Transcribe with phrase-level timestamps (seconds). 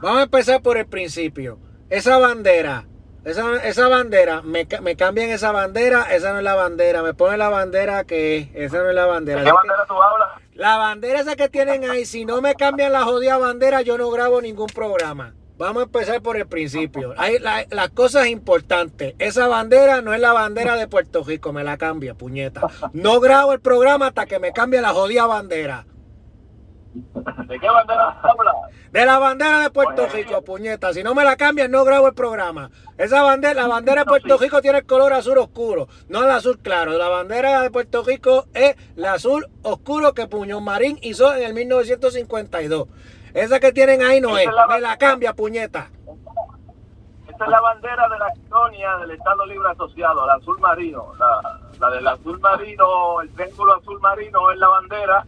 [0.00, 1.58] Vamos a empezar por el principio.
[1.90, 2.86] Esa bandera,
[3.24, 7.40] esa, esa bandera, me, me, cambian esa bandera, esa no es la bandera, me ponen
[7.40, 9.40] la bandera que es, esa no es la bandera.
[9.40, 10.28] ¿De qué bandera tú hablas?
[10.54, 14.08] La bandera esa que tienen ahí, si no me cambian la jodida bandera, yo no
[14.10, 15.34] grabo ningún programa.
[15.56, 17.14] Vamos a empezar por el principio.
[17.16, 19.16] Hay la, las cosas importantes.
[19.18, 22.60] Esa bandera no es la bandera de Puerto Rico, me la cambia, puñeta.
[22.92, 25.86] No grabo el programa hasta que me cambie la jodida bandera.
[26.94, 28.54] ¿De qué bandera hablas?
[28.90, 30.92] De la bandera de Puerto Rico, puñeta.
[30.92, 32.70] Si no me la cambian, no grabo el programa.
[32.96, 36.58] Esa bandera, la bandera de Puerto Rico tiene el color azul oscuro, no el azul
[36.58, 36.92] claro.
[36.92, 41.54] La bandera de Puerto Rico es el azul oscuro que Puñón Marín hizo en el
[41.54, 42.88] 1952.
[43.34, 44.48] Esa que tienen ahí no es.
[44.68, 45.90] Me la cambia, puñeta.
[47.28, 51.12] Esta es la bandera de la colonia del Estado Libre Asociado, el azul marino.
[51.18, 55.26] La, la del azul marino, el triángulo azul marino es la bandera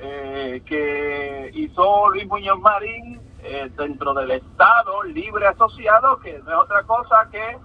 [0.00, 6.56] eh, que hizo Luis Muñoz Marín eh, dentro del Estado Libre Asociado, que no es
[6.58, 7.58] otra cosa que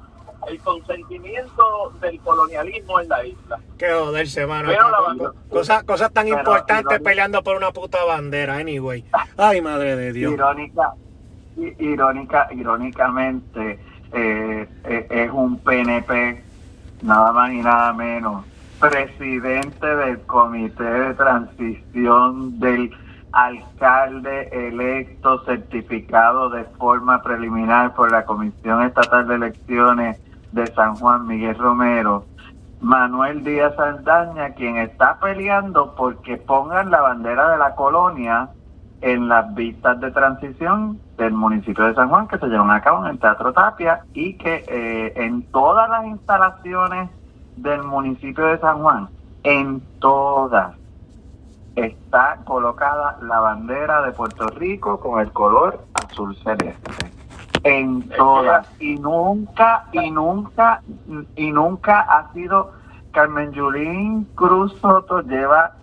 [0.47, 3.59] el consentimiento del colonialismo en la isla.
[3.77, 4.69] Qué joderse, mano.
[4.69, 7.03] Pero cosas, cosas tan Pero, importantes irónica.
[7.09, 9.03] peleando por una puta bandera, anyway.
[9.37, 10.33] Ay, madre de Dios.
[10.33, 10.93] Irónica,
[11.79, 13.79] irónica, irónicamente,
[14.13, 16.43] eh, eh, es un PNP,
[17.01, 18.45] nada más y nada menos,
[18.79, 22.91] presidente del comité de transición del
[23.31, 31.27] alcalde electo certificado de forma preliminar por la Comisión Estatal de Elecciones de San Juan
[31.27, 32.25] Miguel Romero,
[32.79, 38.49] Manuel Díaz Aldaña, quien está peleando porque pongan la bandera de la colonia
[39.01, 43.05] en las vistas de transición del municipio de San Juan que se llevan a cabo
[43.05, 47.09] en el Teatro Tapia y que eh, en todas las instalaciones
[47.57, 49.09] del municipio de San Juan,
[49.43, 50.75] en todas,
[51.75, 57.11] está colocada la bandera de Puerto Rico con el color azul celeste.
[57.63, 58.67] En todas.
[58.79, 60.81] Y nunca y nunca
[61.35, 62.73] y nunca ha sido
[63.11, 65.73] Carmen Yulín Cruz Soto lleva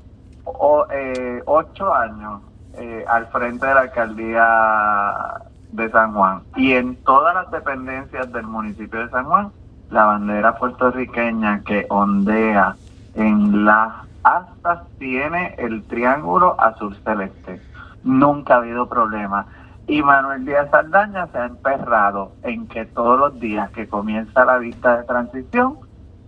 [0.44, 2.42] o, eh, ocho años
[2.74, 6.42] eh, al frente de la alcaldía de San Juan.
[6.56, 9.52] Y en todas las dependencias del municipio de San Juan
[9.92, 12.74] la bandera puertorriqueña que ondea
[13.14, 13.92] en las
[14.24, 17.60] astas tiene el triángulo azul celeste.
[18.02, 19.46] Nunca ha habido problema.
[19.86, 24.58] Y Manuel Díaz Saldaña se ha emperrado en que todos los días que comienza la
[24.58, 25.76] vista de transición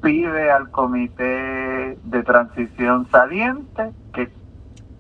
[0.03, 4.31] pide al comité de transición saliente que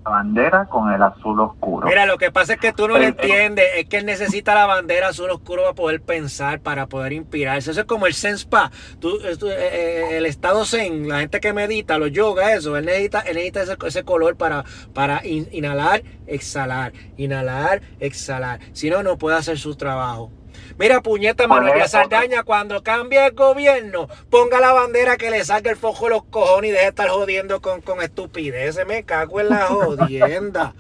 [0.04, 1.86] la bandera con el azul oscuro.
[1.86, 4.66] Mira, lo que pasa es que tú no lo entiendes, es que él necesita la
[4.66, 7.70] bandera azul oscuro para poder pensar, para poder inspirarse.
[7.70, 8.70] Eso es como el Senspa,
[9.00, 13.20] tú, tú, eh, el estado Zen, la gente que medita, los yoga, eso, él necesita,
[13.20, 18.60] él necesita ese, ese color para, para in, inhalar, exhalar, inhalar, exhalar.
[18.72, 20.30] Si no, no puede hacer su trabajo.
[20.78, 25.76] Mira, puñeta, Manuel Saldaña, cuando cambie el gobierno, ponga la bandera que le salga el
[25.76, 28.84] fojo de los cojones y deje de estar jodiendo con, con estupideces.
[28.86, 30.74] Me cago en la jodienda.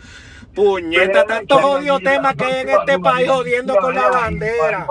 [0.54, 4.86] Puñeta, tantos jodidos temas que hay en este país jodiendo con la bandera.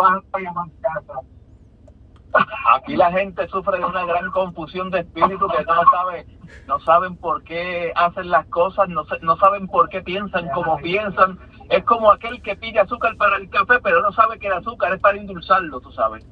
[2.76, 6.26] Aquí la gente sufre de una gran confusión de espíritu que no sabe,
[6.68, 11.40] no saben por qué hacen las cosas, no, no saben por qué piensan como piensan.
[11.70, 14.94] Es como aquel que pide azúcar para el café, pero no sabe que el azúcar
[14.94, 16.26] es para endulzarlo, tú sabes.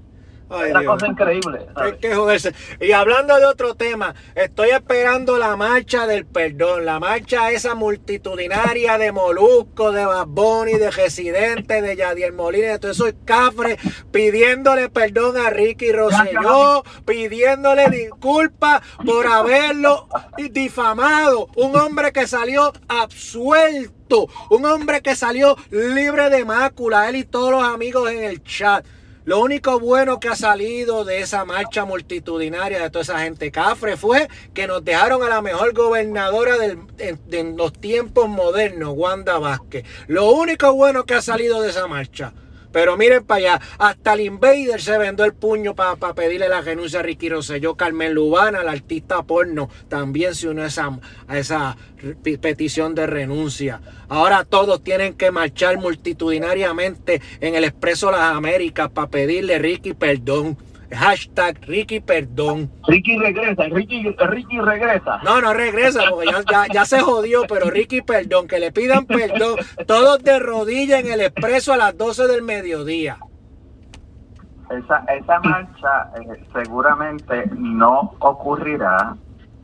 [0.51, 0.94] Ay, Una Dios.
[0.94, 1.66] cosa increíble.
[1.75, 2.53] Hay que joderse.
[2.81, 8.97] Y hablando de otro tema, estoy esperando la marcha del perdón, la marcha esa multitudinaria
[8.97, 13.78] de Molusco, de Bad Bunny, de Residente, de Yadier Molina, de todo eso es cafre,
[14.12, 20.07] pidiéndole perdón a Ricky Rosselló, pidiéndole disculpas por haberlo
[20.51, 21.47] difamado.
[21.56, 27.51] Un hombre que salió absuelto, un hombre que salió libre de mácula, él y todos
[27.51, 28.85] los amigos en el chat.
[29.31, 33.96] Lo único bueno que ha salido de esa marcha multitudinaria de toda esa gente cafre
[33.96, 39.86] fue que nos dejaron a la mejor gobernadora en, en los tiempos modernos, Wanda Vázquez.
[40.08, 42.34] Lo único bueno que ha salido de esa marcha.
[42.72, 46.62] Pero miren para allá, hasta el Invader se vendó el puño para pa pedirle la
[46.62, 47.75] renuncia a Ricky Rosselló.
[47.75, 51.78] Carmen Lubana, la artista porno, también se unió a esa, a esa
[52.42, 53.81] petición de renuncia.
[54.10, 60.57] Ahora todos tienen que marchar multitudinariamente en el Expreso Las Américas para pedirle Ricky perdón.
[60.94, 62.72] Hashtag Ricky perdón.
[62.88, 65.20] Ricky regresa, Ricky, Ricky regresa.
[65.24, 69.06] No, no regresa, porque ya, ya, ya, se jodió, pero Ricky perdón, que le pidan
[69.06, 69.58] perdón.
[69.88, 73.18] Todos de rodillas en el expreso a las 12 del mediodía.
[74.70, 79.16] Esa, esa marcha eh, seguramente no ocurrirá,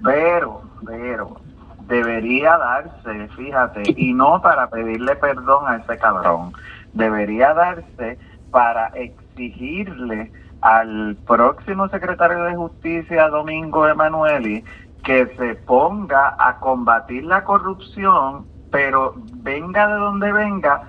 [0.04, 1.40] pero, pero
[1.88, 6.52] debería darse, fíjate, y no para pedirle perdón a ese cabrón,
[6.94, 8.18] debería darse
[8.52, 14.63] para exigirle al próximo secretario de Justicia, Domingo Emanueli,
[15.04, 20.83] que se ponga a combatir la corrupción, pero venga de donde venga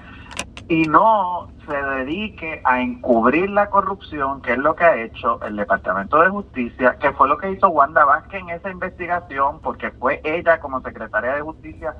[0.68, 5.56] y no se dedique a encubrir la corrupción, que es lo que ha hecho el
[5.56, 10.20] Departamento de Justicia, que fue lo que hizo Wanda Vázquez en esa investigación, porque fue
[10.24, 11.94] ella como secretaria de Justicia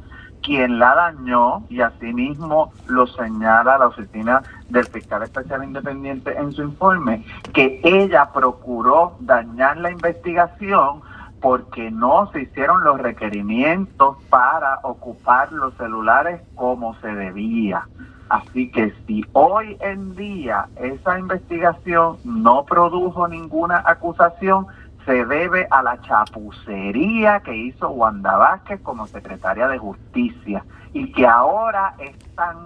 [0.48, 6.62] quien la dañó y asimismo lo señala la oficina del fiscal especial independiente en su
[6.62, 7.22] informe,
[7.52, 11.02] que ella procuró dañar la investigación
[11.42, 17.86] porque no se hicieron los requerimientos para ocupar los celulares como se debía.
[18.30, 24.66] Así que si hoy en día esa investigación no produjo ninguna acusación,
[25.08, 30.62] se debe a la chapucería que hizo Wanda Vázquez como secretaria de Justicia
[30.92, 32.58] y que ahora es tan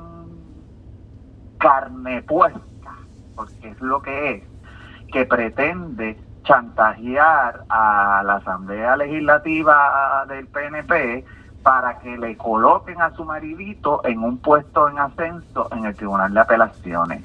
[1.59, 2.61] carne puesta,
[3.37, 4.43] porque es lo que es,
[5.13, 11.25] que pretende chantajear a la Asamblea Legislativa del PNP
[11.63, 16.35] para que le coloquen a su maridito en un puesto en ascenso en el Tribunal
[16.35, 17.23] de Apelaciones.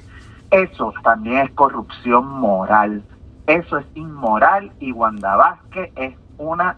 [0.52, 3.02] Eso también es corrupción moral.
[3.48, 6.76] Eso es inmoral y Wanda Vázquez es una...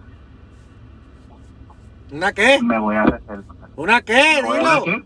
[2.13, 2.61] ¿Una qué?
[2.63, 3.69] Me voy a reservar.
[3.77, 4.41] ¿Una qué?
[4.43, 5.05] Dilo.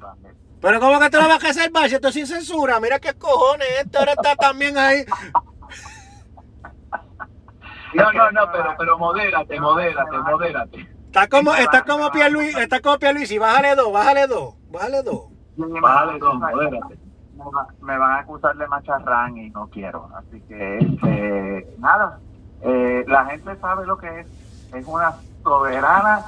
[0.61, 2.81] Pero ¿cómo que te lo vas a hacer, Esto es sin censura.
[2.81, 3.67] Mira qué cojones.
[3.83, 5.05] Este ahora está también ahí.
[7.95, 10.89] No, no, no, pero, pero modérate, modérate, modérate.
[11.07, 15.31] Está como, está como Pierluisi, está como Pierluisi, bájale dos, bájale dos, bájale dos.
[15.57, 17.04] Bájale dos, modérate.
[17.83, 20.09] Me van a acusar de macharrán y no quiero.
[20.17, 22.21] Así que, este, nada,
[22.63, 24.27] eh, la gente sabe lo que es.
[24.73, 26.25] Es una soberana.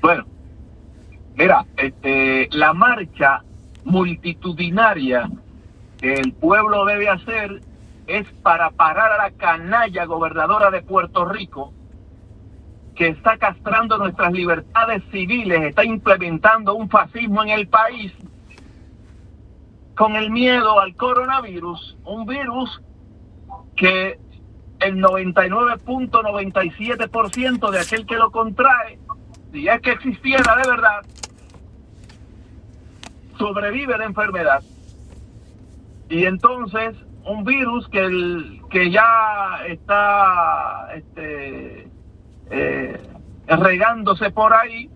[0.00, 0.24] Bueno,
[1.36, 3.42] mira, este, la marcha
[3.84, 5.28] multitudinaria
[5.98, 7.62] que el pueblo debe hacer
[8.06, 11.72] es para parar a la canalla gobernadora de Puerto Rico
[12.94, 18.12] que está castrando nuestras libertades civiles, está implementando un fascismo en el país
[19.98, 22.80] con el miedo al coronavirus, un virus
[23.74, 24.20] que
[24.78, 29.00] el 99.97% de aquel que lo contrae,
[29.50, 31.04] si es que existiera de verdad,
[33.38, 34.62] sobrevive la enfermedad.
[36.08, 36.94] Y entonces
[37.24, 41.88] un virus que, el, que ya está este,
[42.50, 43.02] eh,
[43.48, 44.88] regándose por ahí.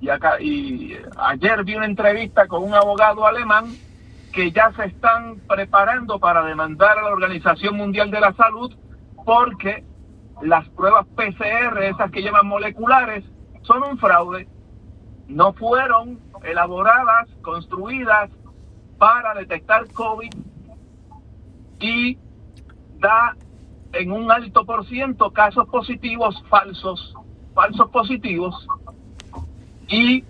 [0.00, 3.66] Y, acá, y ayer vi una entrevista con un abogado alemán
[4.38, 8.72] que ya se están preparando para demandar a la Organización Mundial de la Salud
[9.24, 9.82] porque
[10.42, 13.24] las pruebas PCR, esas que llaman moleculares,
[13.62, 14.46] son un fraude.
[15.26, 18.30] No fueron elaboradas, construidas
[18.96, 20.32] para detectar COVID
[21.80, 22.16] y
[23.00, 23.34] da
[23.92, 27.12] en un alto por ciento casos positivos falsos,
[27.56, 28.68] falsos positivos,
[29.88, 30.22] y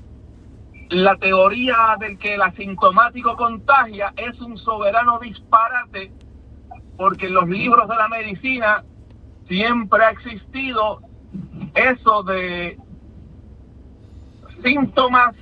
[0.91, 6.13] la teoría del que el asintomático contagia es un soberano disparate,
[6.97, 8.85] porque en los libros de la medicina
[9.47, 11.01] siempre ha existido
[11.75, 12.79] eso de
[14.63, 15.35] síntomas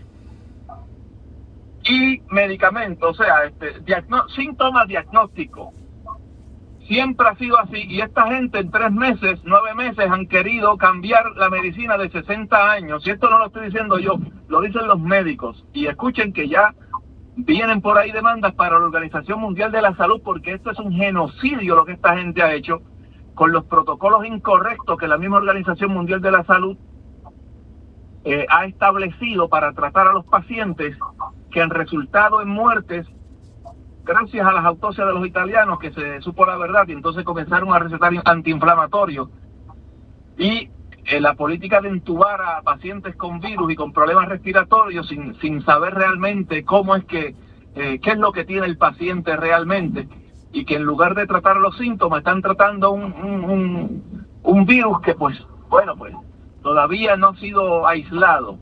[1.84, 3.74] y medicamentos, o sea, este,
[4.34, 5.85] síntomas diagnósticos
[6.86, 11.24] Siempre ha sido así y esta gente en tres meses, nueve meses han querido cambiar
[11.36, 13.04] la medicina de 60 años.
[13.06, 15.64] Y esto no lo estoy diciendo yo, lo dicen los médicos.
[15.72, 16.74] Y escuchen que ya
[17.36, 20.92] vienen por ahí demandas para la Organización Mundial de la Salud porque esto es un
[20.92, 22.80] genocidio lo que esta gente ha hecho
[23.34, 26.78] con los protocolos incorrectos que la misma Organización Mundial de la Salud
[28.24, 30.96] eh, ha establecido para tratar a los pacientes
[31.50, 33.06] que han resultado en muertes
[34.06, 37.74] gracias a las autopsias de los italianos que se supo la verdad y entonces comenzaron
[37.74, 39.28] a recetar antiinflamatorios
[40.38, 40.70] y
[41.04, 45.62] eh, la política de entubar a pacientes con virus y con problemas respiratorios sin, sin
[45.64, 47.34] saber realmente cómo es que,
[47.74, 50.08] eh, qué es lo que tiene el paciente realmente
[50.52, 55.14] y que en lugar de tratar los síntomas están tratando un, un, un virus que
[55.14, 55.36] pues,
[55.68, 56.14] bueno, pues
[56.62, 58.58] todavía no ha sido aislado.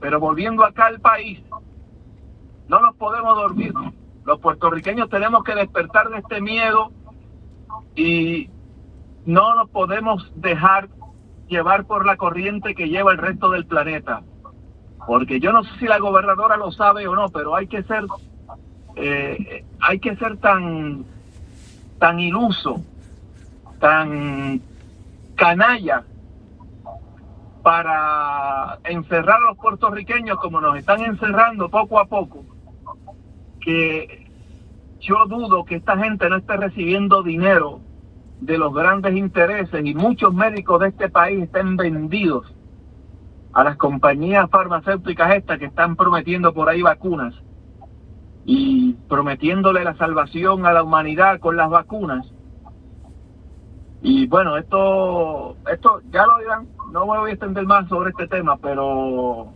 [0.00, 1.40] Pero volviendo acá al país,
[2.68, 3.72] no nos podemos dormir.
[4.28, 6.92] Los puertorriqueños tenemos que despertar de este miedo
[7.96, 8.50] y
[9.24, 10.90] no nos podemos dejar
[11.48, 14.20] llevar por la corriente que lleva el resto del planeta.
[15.06, 18.04] Porque yo no sé si la gobernadora lo sabe o no, pero hay que ser,
[18.96, 21.06] eh, hay que ser tan,
[21.98, 22.82] tan iluso,
[23.80, 24.60] tan
[25.36, 26.04] canalla
[27.62, 32.44] para encerrar a los puertorriqueños como nos están encerrando poco a poco
[33.68, 34.17] que
[35.00, 37.80] yo dudo que esta gente no esté recibiendo dinero
[38.40, 42.52] de los grandes intereses y muchos médicos de este país estén vendidos
[43.52, 47.34] a las compañías farmacéuticas estas que están prometiendo por ahí vacunas
[48.44, 52.26] y prometiéndole la salvación a la humanidad con las vacunas.
[54.00, 58.28] Y bueno, esto, esto ya lo dirán, no me voy a extender más sobre este
[58.28, 59.52] tema, pero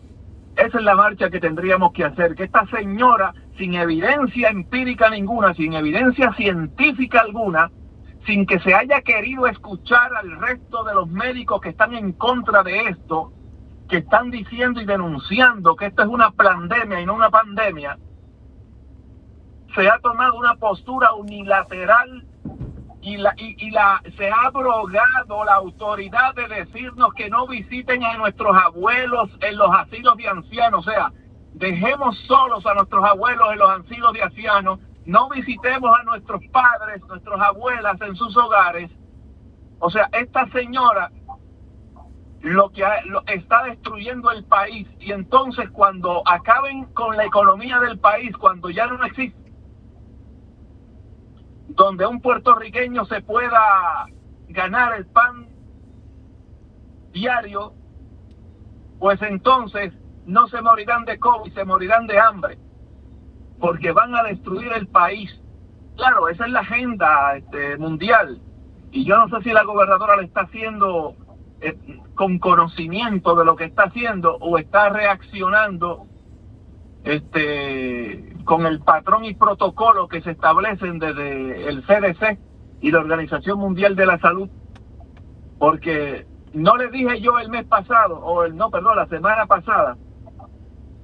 [0.56, 5.54] esa es la marcha que tendríamos que hacer, que esta señora, sin evidencia empírica ninguna,
[5.54, 7.70] sin evidencia científica alguna,
[8.26, 12.62] sin que se haya querido escuchar al resto de los médicos que están en contra
[12.62, 13.32] de esto,
[13.88, 17.98] que están diciendo y denunciando que esto es una pandemia y no una pandemia,
[19.74, 22.26] se ha tomado una postura unilateral
[23.02, 28.16] y, la, y, la, se ha abrogado la autoridad de decirnos que no visiten a
[28.16, 30.86] nuestros abuelos en los asilos de ancianos.
[30.86, 31.12] O sea,
[31.54, 37.02] dejemos solos a nuestros abuelos en los asilos de ancianos, no visitemos a nuestros padres,
[37.08, 38.88] nuestras abuelas en sus hogares.
[39.80, 41.10] O sea, esta señora
[42.42, 42.84] lo que
[43.26, 48.86] está destruyendo el país y entonces cuando acaben con la economía del país, cuando ya
[48.86, 49.41] no existe
[51.74, 54.06] donde un puertorriqueño se pueda
[54.48, 55.48] ganar el pan
[57.12, 57.74] diario,
[58.98, 59.92] pues entonces
[60.26, 62.58] no se morirán de COVID, se morirán de hambre,
[63.60, 65.30] porque van a destruir el país.
[65.96, 68.40] Claro, esa es la agenda este, mundial.
[68.90, 71.16] Y yo no sé si la gobernadora le está haciendo
[71.60, 71.76] eh,
[72.14, 76.06] con conocimiento de lo que está haciendo o está reaccionando
[77.04, 82.38] este, con el patrón y protocolo que se establecen desde el CDC
[82.80, 84.48] y la Organización Mundial de la Salud,
[85.58, 89.96] porque no le dije yo el mes pasado, o el no, perdón, la semana pasada,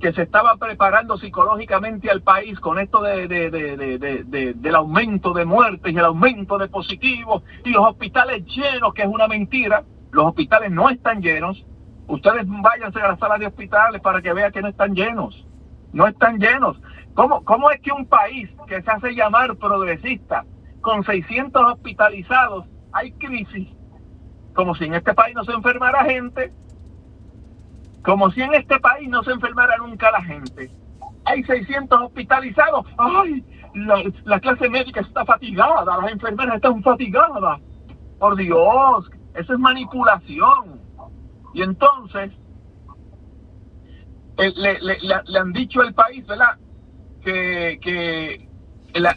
[0.00, 5.92] que se estaba preparando psicológicamente al país con esto de, de, del aumento de muertes
[5.92, 9.84] y el aumento de positivos y los hospitales llenos, que es una mentira.
[10.12, 11.64] Los hospitales no están llenos.
[12.06, 15.44] Ustedes váyanse a las salas de hospitales para que vean que no están llenos
[15.92, 16.80] no están llenos.
[17.14, 20.44] ¿Cómo, ¿Cómo es que un país que se hace llamar progresista,
[20.80, 23.68] con 600 hospitalizados, hay crisis?
[24.54, 26.52] Como si en este país no se enfermara gente,
[28.04, 30.70] como si en este país no se enfermara nunca la gente.
[31.24, 32.86] Hay 600 hospitalizados.
[32.96, 33.44] ¡Ay!
[33.74, 37.60] La, la clase médica está fatigada, las enfermeras están fatigadas.
[38.18, 40.80] Por Dios, eso es manipulación.
[41.54, 42.32] Y entonces,
[44.38, 46.56] eh, le, le, han dicho al país, ¿verdad?
[47.80, 48.48] Que,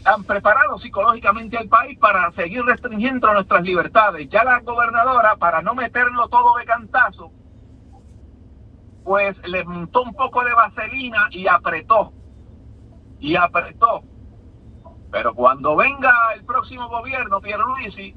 [0.04, 4.28] han preparado psicológicamente al país para seguir restringiendo nuestras libertades.
[4.28, 7.32] Ya la gobernadora, para no meterlo todo de cantazo,
[9.02, 12.12] pues le montó un poco de vaselina y apretó.
[13.18, 14.02] Y apretó.
[15.10, 18.14] Pero cuando venga el próximo gobierno, Pierluisi,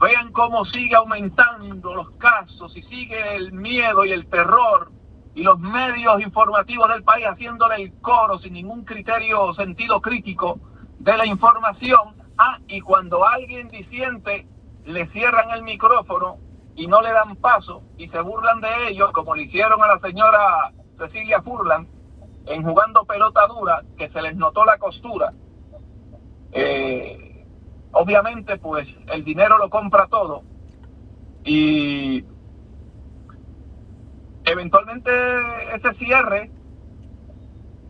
[0.00, 4.92] vean cómo sigue aumentando los casos y sigue el miedo y el terror
[5.38, 10.58] y los medios informativos del país haciéndole el coro sin ningún criterio sentido crítico
[10.98, 12.16] de la información.
[12.36, 14.48] Ah, y cuando alguien disiente,
[14.84, 16.38] le cierran el micrófono
[16.74, 20.00] y no le dan paso y se burlan de ellos, como le hicieron a la
[20.00, 21.86] señora Cecilia Furlan
[22.46, 25.32] en jugando pelota dura, que se les notó la costura.
[26.50, 27.46] Eh,
[27.92, 30.42] obviamente, pues el dinero lo compra todo
[31.44, 32.24] y
[34.50, 35.10] eventualmente
[35.74, 36.50] ese cierre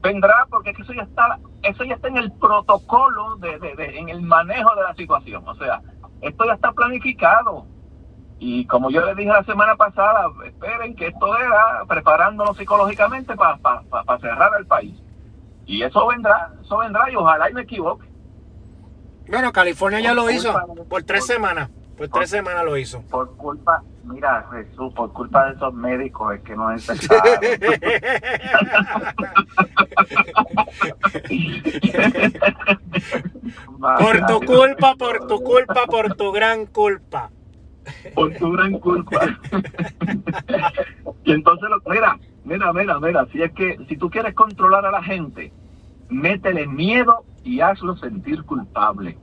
[0.02, 3.58] vendrá porque eso ya está eso ya está en el protocolo de,
[3.98, 5.46] en el manejo de la situación.
[5.46, 5.80] O sea
[6.20, 7.66] esto ya está planificado.
[8.40, 14.18] Y como yo les dije la semana pasada esperen que esto era preparándonos psicológicamente para
[14.20, 15.00] cerrar el país.
[15.66, 18.08] Y eso vendrá eso vendrá y ojalá y me equivoque.
[19.28, 20.54] Bueno California ya lo hizo
[20.88, 25.56] por tres semanas por tres semanas lo hizo por culpa Mira, Jesús, por culpa de
[25.56, 26.86] esos médicos es que no es
[33.98, 37.30] por tu culpa, por tu culpa, por tu gran culpa.
[38.14, 39.26] Por tu gran culpa.
[41.24, 45.02] y entonces, mira, mira, mira, mira, si es que si tú quieres controlar a la
[45.02, 45.52] gente,
[46.08, 49.18] métele miedo y hazlo sentir culpable.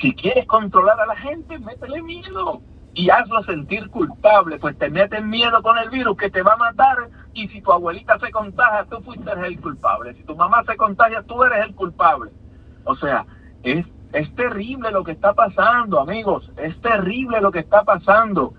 [0.00, 2.60] Si quieres controlar a la gente, métele miedo
[2.94, 6.56] y hazlo sentir culpable, pues te meten miedo con el virus que te va a
[6.56, 10.76] matar y si tu abuelita se contagia, tú fuiste el culpable, si tu mamá se
[10.76, 12.32] contagia, tú eres el culpable.
[12.84, 13.24] O sea,
[13.62, 18.54] es, es terrible lo que está pasando, amigos, es terrible lo que está pasando.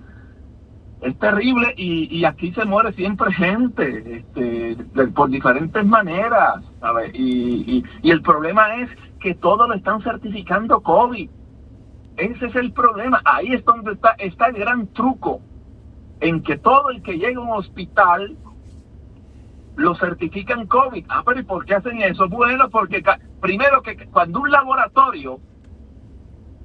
[1.02, 4.78] es terrible y, y aquí se muere siempre gente este,
[5.16, 7.12] por diferentes maneras, ¿sabes?
[7.14, 11.30] Y, y, el problema es que todo lo están certificando COVID.
[12.18, 13.22] Ese es el problema.
[13.26, 15.42] Ahí es donde está, está el gran truco,
[16.20, 18.38] en que todo el que llega a un hospital
[19.76, 21.06] lo certifican COVID.
[21.10, 22.28] Ah, pero ¿y por qué hacen eso?
[22.28, 23.02] Bueno, porque
[23.42, 25.40] primero que cuando un laboratorio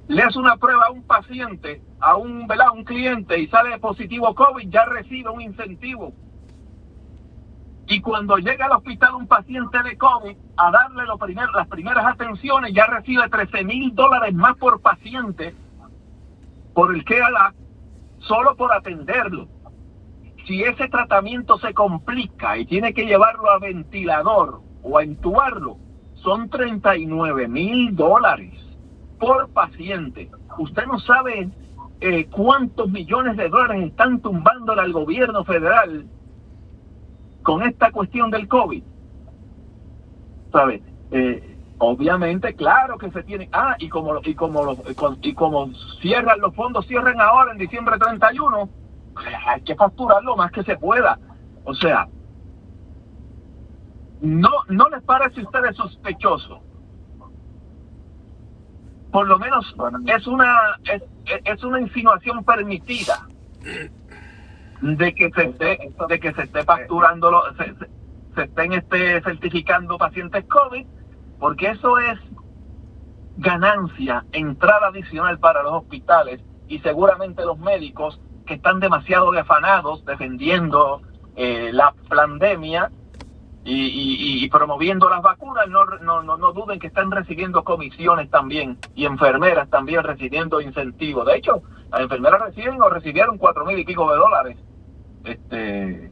[0.07, 2.71] le hace una prueba a un paciente, a un, ¿verdad?
[2.73, 6.13] un cliente y sale positivo COVID, ya recibe un incentivo.
[7.87, 12.87] Y cuando llega al hospital un paciente de COVID a darle las primeras atenciones, ya
[12.87, 15.53] recibe 13 mil dólares más por paciente
[16.73, 17.21] por el que
[18.19, 19.47] solo por atenderlo.
[20.47, 25.77] Si ese tratamiento se complica y tiene que llevarlo a ventilador o a entubarlo,
[26.15, 28.53] son 39 mil dólares
[29.19, 30.29] por paciente.
[30.57, 31.49] Usted no sabe
[32.01, 36.05] eh, cuántos millones de dólares están tumbando al gobierno federal
[37.45, 38.83] con esta cuestión del COVID.
[40.51, 40.81] ¿Sabe?
[41.11, 43.47] Eh, obviamente, claro que se tiene.
[43.53, 44.75] Ah, y como, y como,
[45.21, 45.69] y como
[46.01, 48.67] cierran los fondos, cierran ahora en diciembre 31,
[49.45, 51.19] hay que facturar lo más que se pueda.
[51.65, 52.07] O sea,
[54.21, 56.61] no, no les parece a ustedes sospechoso
[59.11, 59.73] por lo menos
[60.07, 61.01] es una es,
[61.45, 63.25] es una insinuación permitida
[64.81, 65.79] de que se esté
[66.09, 67.75] de que se esté facturando se,
[68.35, 70.85] se, estén este, certificando pacientes COVID
[71.39, 72.19] porque eso es
[73.37, 81.01] ganancia entrada adicional para los hospitales y seguramente los médicos que están demasiado afanados defendiendo
[81.35, 82.91] eh, la pandemia
[83.67, 89.05] y, promoviendo las vacunas, no, no, no, no, duden que están recibiendo comisiones también y
[89.05, 91.25] enfermeras también recibiendo incentivos.
[91.25, 94.57] De hecho, las enfermeras reciben o recibieron cuatro mil y pico de dólares
[95.23, 96.11] este,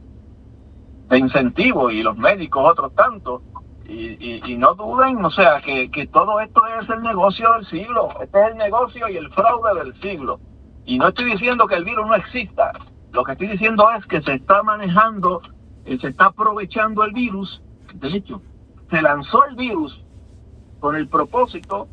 [1.08, 3.42] de incentivo y los médicos otros tantos.
[3.86, 8.08] Y, y, no duden, o sea, que, que todo esto es el negocio del siglo.
[8.20, 10.40] Este es el negocio y el fraude del siglo.
[10.86, 12.72] Y no estoy diciendo que el virus no exista.
[13.12, 15.42] Lo que estoy diciendo es que se está manejando
[15.84, 17.62] eh, se está aprovechando el virus,
[17.94, 18.42] de hecho,
[18.90, 20.04] se lanzó el virus
[20.80, 21.88] con el propósito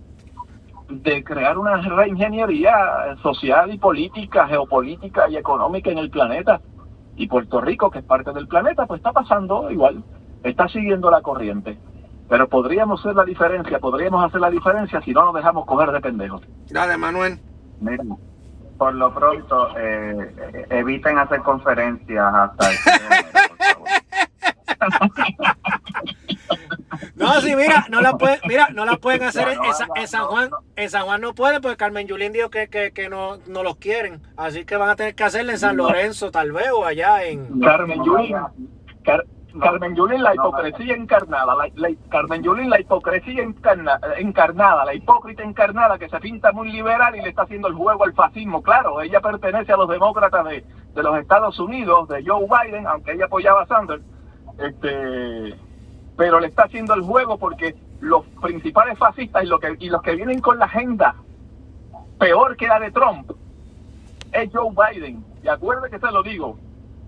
[0.89, 6.61] de crear una reingeniería social y política, geopolítica y económica en el planeta.
[7.15, 10.03] Y Puerto Rico, que es parte del planeta, pues está pasando igual,
[10.43, 11.77] está siguiendo la corriente.
[12.29, 16.01] Pero podríamos hacer la diferencia, podríamos hacer la diferencia si no nos dejamos coger de
[16.01, 16.41] pendejos.
[16.69, 17.39] Dale, Manuel.
[17.79, 18.03] Mira,
[18.77, 22.77] por lo pronto, eh, eh, eviten hacer conferencias hasta el
[27.41, 30.49] sí, mira, no la puede, mira, no la pueden hacer en, San Juan.
[30.75, 34.21] En San Juan no pueden porque Carmen Yulín dijo que, que, no, no los quieren.
[34.37, 37.59] Así que van a tener que hacerle en San Lorenzo, tal vez, o allá en.
[37.59, 38.35] Carmen Yulín.
[39.59, 46.07] Carmen Yulín, la hipocresía encarnada, la, Carmen Yulín, la hipocresía encarnada, la hipócrita encarnada que
[46.07, 48.61] se pinta muy liberal y le está haciendo el juego al fascismo.
[48.61, 53.13] Claro, ella pertenece a los demócratas de, de los Estados Unidos, de Joe Biden, aunque
[53.13, 54.03] ella apoyaba a Sanders,
[54.57, 55.57] este,
[56.17, 60.01] pero le está haciendo el juego porque los principales fascistas y, lo que, y los
[60.01, 61.15] que vienen con la agenda
[62.19, 63.31] peor que la de Trump
[64.31, 65.23] es Joe Biden.
[65.43, 66.57] Y acuerde que se lo digo,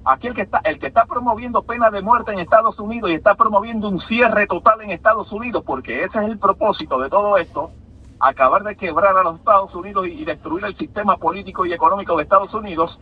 [0.05, 3.13] aquí el que está, el que está promoviendo pena de muerte en Estados Unidos y
[3.13, 7.37] está promoviendo un cierre total en Estados Unidos, porque ese es el propósito de todo
[7.37, 7.71] esto,
[8.19, 12.23] acabar de quebrar a los Estados Unidos y, destruir el sistema político y económico de
[12.23, 12.99] Estados Unidos,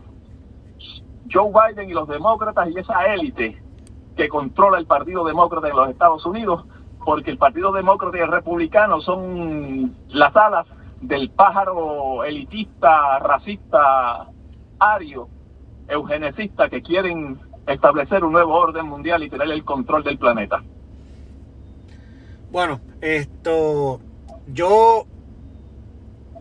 [1.32, 3.62] Joe Biden y los demócratas y esa élite
[4.16, 6.64] que controla el Partido Demócrata en los Estados Unidos,
[7.04, 10.66] porque el Partido Demócrata y el Republicano son las alas
[11.00, 14.28] del pájaro elitista, racista,
[14.78, 15.28] ario,
[15.88, 20.62] eugenicista que quieren establecer un nuevo orden mundial y tener el control del planeta.
[22.50, 24.00] Bueno, esto
[24.48, 25.06] yo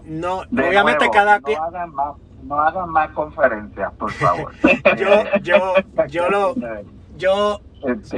[0.05, 4.51] no obviamente cada no hagan más no hagan más conferencias, por favor.
[4.97, 5.07] yo
[5.41, 5.73] yo
[6.07, 6.55] yo lo
[7.21, 7.61] yo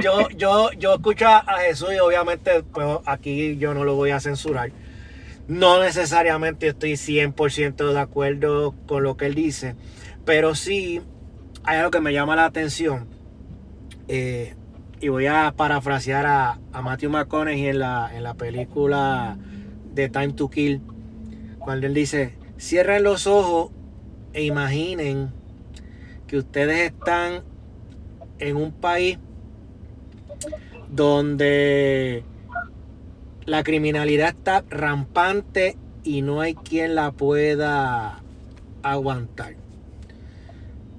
[0.00, 4.20] yo, yo, yo escucho a Jesús y obviamente pues, aquí yo no lo voy a
[4.20, 4.70] censurar.
[5.48, 9.74] No necesariamente estoy 100% de acuerdo con lo que él dice,
[10.24, 11.02] pero sí
[11.64, 13.06] hay algo que me llama la atención.
[14.08, 14.54] Eh,
[15.00, 19.36] y voy a parafrasear a, a Matthew McConaughey en la, en la película
[19.92, 20.80] de Time to Kill,
[21.58, 23.70] cuando él dice, cierren los ojos
[24.32, 25.30] e imaginen
[26.26, 27.44] que ustedes están
[28.38, 29.18] en un país
[30.90, 32.24] donde
[33.46, 38.22] la criminalidad está rampante y no hay quien la pueda
[38.82, 39.56] aguantar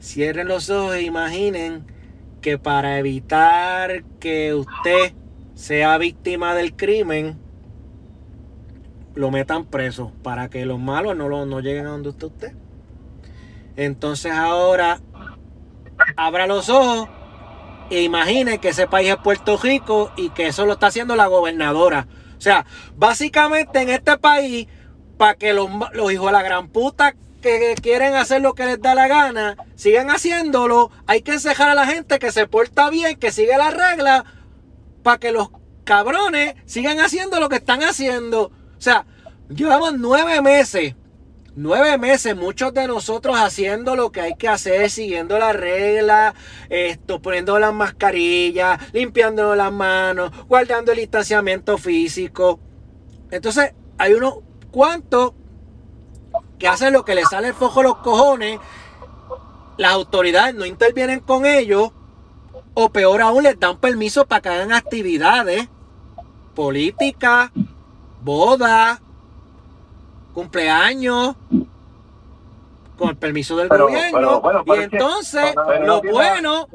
[0.06, 1.84] Cierren los ojos e imaginen
[2.40, 5.14] que para evitar que usted
[5.56, 7.40] sea víctima del crimen,
[9.16, 12.56] lo metan preso para que los malos no, lo, no lleguen a donde usted esté.
[13.78, 15.00] Entonces ahora
[16.16, 17.10] abra los ojos
[17.90, 21.28] e imagine que ese país es Puerto Rico y que eso lo está haciendo la
[21.28, 22.08] gobernadora.
[22.38, 24.68] O sea, básicamente en este país,
[25.18, 28.82] para que los, los hijos de la gran puta que quieren hacer lo que les
[28.82, 33.20] da la gana, sigan haciéndolo, hay que encejar a la gente que se porta bien,
[33.20, 34.26] que sigue la regla,
[35.04, 35.50] para que los
[35.84, 38.46] cabrones sigan haciendo lo que están haciendo.
[38.46, 39.06] O sea,
[39.50, 40.96] llevamos nueve meses,
[41.56, 46.36] nueve meses, muchos de nosotros haciendo lo que hay que hacer, siguiendo la regla,
[46.70, 52.60] esto, poniendo las mascarillas, limpiando las manos, guardando el distanciamiento físico.
[53.32, 54.40] Entonces, hay unos
[54.72, 55.34] cuantos
[56.60, 58.60] que hacen lo que les sale el fojo a los cojones.
[59.78, 61.92] Las autoridades no intervienen con ellos.
[62.74, 65.70] O peor aún, les dan permiso para que hagan actividades
[66.54, 67.52] políticas,
[68.22, 69.02] bodas,
[70.36, 71.38] cumpleaños,
[72.98, 74.42] con el permiso del gobierno.
[74.66, 76.68] y entonces, lo bueno,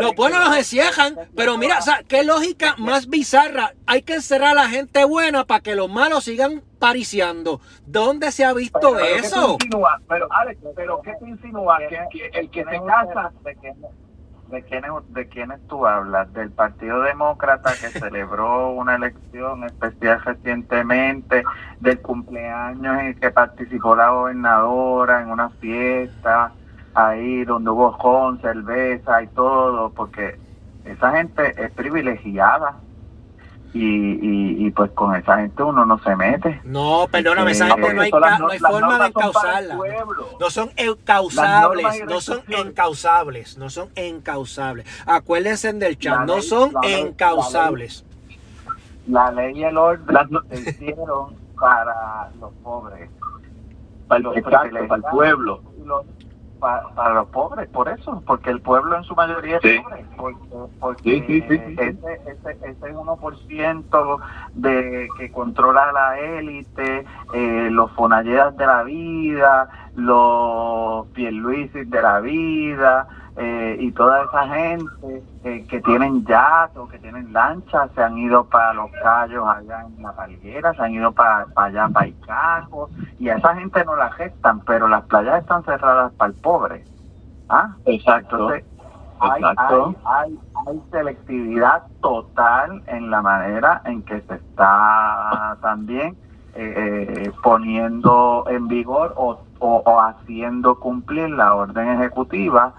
[0.00, 1.16] lo bueno los encierran.
[1.36, 3.74] Pero mira, o sea, qué lógica más bizarra.
[3.86, 7.60] Hay que encerrar a la gente buena para que los malos sigan pariciando.
[7.86, 9.58] ¿Dónde se ha visto eso?
[10.08, 11.78] Pero, Alex, pero ¿qué te insinúa?
[11.88, 13.32] Que, el que se casa
[14.50, 16.32] ¿De quiénes, ¿De quiénes tú hablas?
[16.32, 21.44] ¿Del Partido Demócrata que celebró una elección especial recientemente?
[21.80, 26.52] ¿Del cumpleaños en el que participó la gobernadora en una fiesta?
[26.94, 30.38] Ahí donde hubo con cerveza y todo, porque
[30.84, 32.76] esa gente es privilegiada
[33.80, 36.60] y, y, pues con esa gente uno no se mete.
[36.64, 39.78] No, perdóname, esa gente no hay, no hay forma de encauzarla.
[40.40, 44.86] No, son encausables, no son encausables, no son encausables.
[45.06, 48.04] Acuérdense del chat, no son encausables.
[49.06, 53.10] La ley y el orden se hicieron para los pobres.
[54.08, 55.62] Para, los, para el pueblo
[56.58, 60.04] para, los pobres, por eso, porque el pueblo en su mayoría es pobre,
[60.80, 61.54] porque, ese,
[62.26, 64.20] ese, ese 1%
[64.54, 72.20] de que controla la élite, eh, los fonalleras de la vida, los Pierluisis de la
[72.20, 73.08] vida,
[73.40, 78.18] eh, y toda esa gente eh, que tienen yates o que tienen lanchas se han
[78.18, 82.90] ido para los callos allá en la palguera, se han ido para, allá para Icaco
[83.20, 86.84] y a esa gente no la gestan, pero las playas están cerradas para el pobre.
[87.48, 87.76] ¿Ah?
[87.86, 88.48] Exacto.
[88.48, 96.16] hay, hay, hay, selectividad total en la manera en que se está también
[96.56, 102.74] eh, poniendo en vigor o, o haciendo cumplir la orden ejecutiva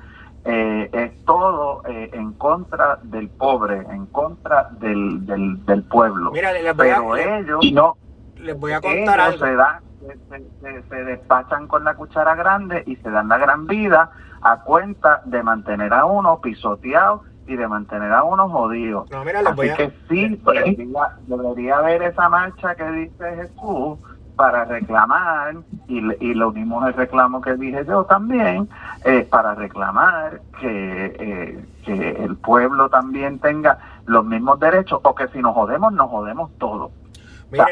[0.52, 6.32] eh, es todo eh, en contra del pobre, en contra del, del, pueblo.
[6.32, 7.98] Mira, les voy Pero a, ellos no,
[8.38, 9.46] les voy a contar algo.
[9.46, 14.10] Se, se, despachan con la cuchara grande y se dan la gran vida
[14.42, 19.06] a cuenta de mantener a uno pisoteado y de mantener a uno jodido.
[19.12, 19.76] No, mira, les voy a...
[19.76, 24.00] que sí, debería, debería haber esa marcha que dice Jesús
[24.39, 25.54] para reclamar,
[25.89, 28.69] y, y lo mismo el reclamo que dije yo también,
[29.04, 35.28] eh, para reclamar que, eh, que el pueblo también tenga los mismos derechos, o que
[35.28, 36.89] si nos jodemos, nos jodemos todos.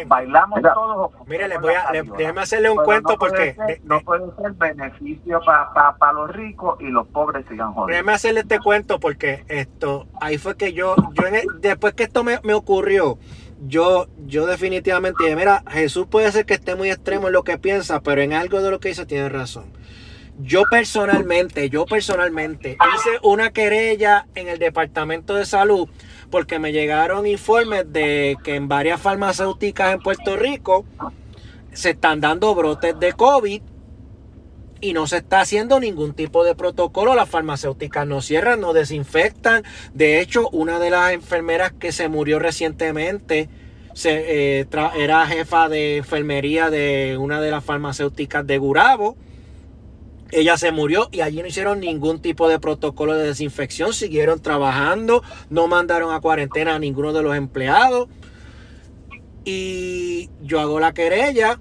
[0.08, 1.12] bailamos todos.
[1.25, 3.80] Mire, les voy a, déjeme hacerle un cuento porque...
[3.86, 7.93] no puede ser beneficio para los ricos y los pobres sigan jodiendo.
[7.93, 11.23] Déjeme hacerle este cuento porque esto, ahí fue que yo, yo
[11.62, 13.17] después que esto me, me ocurrió,
[13.65, 18.02] yo, yo definitivamente mira, Jesús puede ser que esté muy extremo en lo que piensa,
[18.02, 19.65] pero en algo de lo que dice tiene razón.
[20.39, 25.89] Yo personalmente, yo personalmente hice una querella en el Departamento de Salud
[26.30, 30.86] porque me llegaron informes de que en varias farmacéuticas en Puerto Rico
[31.74, 33.62] se están dando brotes de COVID
[34.82, 37.16] y no se está haciendo ningún tipo de protocolo.
[37.16, 39.63] Las farmacéuticas no cierran, no desinfectan.
[39.94, 43.50] De hecho, una de las enfermeras que se murió recientemente
[44.06, 49.18] eh, era jefa de enfermería de una de las farmacéuticas de Gurabo.
[50.32, 55.24] Ella se murió y allí no hicieron ningún tipo de protocolo de desinfección, siguieron trabajando,
[55.50, 58.10] no mandaron a cuarentena a ninguno de los empleados.
[59.46, 61.60] Y yo hago la querella,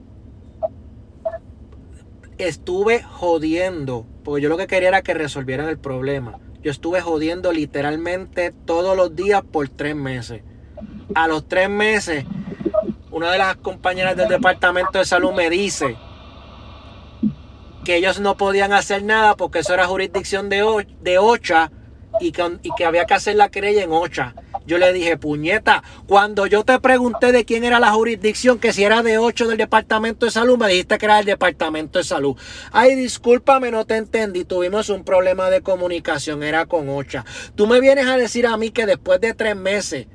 [2.38, 6.38] estuve jodiendo, porque yo lo que quería era que resolvieran el problema.
[6.62, 10.42] Yo estuve jodiendo literalmente todos los días por tres meses.
[11.14, 12.24] A los tres meses,
[13.10, 15.96] una de las compañeras del departamento de salud me dice,
[17.86, 21.70] que ellos no podían hacer nada porque eso era jurisdicción de, de OCHA
[22.18, 24.34] y que, y que había que hacer la querella en OCHA.
[24.66, 28.82] Yo le dije, puñeta, cuando yo te pregunté de quién era la jurisdicción, que si
[28.82, 32.36] era de 8 del Departamento de Salud, me dijiste que era del Departamento de Salud.
[32.72, 34.44] Ay, discúlpame, no te entendí.
[34.44, 37.24] Tuvimos un problema de comunicación, era con OCHA.
[37.54, 40.08] Tú me vienes a decir a mí que después de tres meses,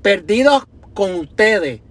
[0.00, 1.82] perdidos con ustedes,